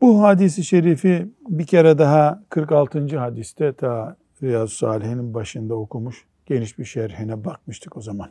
Bu 0.00 0.22
hadisi 0.22 0.64
şerifi 0.64 1.28
bir 1.48 1.66
kere 1.66 1.98
daha 1.98 2.42
46. 2.48 3.18
hadiste 3.18 3.72
ta 3.72 4.16
Riyazu 4.42 4.74
Salih'in 4.74 5.34
başında 5.34 5.74
okumuş. 5.74 6.24
Geniş 6.46 6.78
bir 6.78 6.84
şerhine 6.84 7.44
bakmıştık 7.44 7.96
o 7.96 8.00
zaman. 8.00 8.30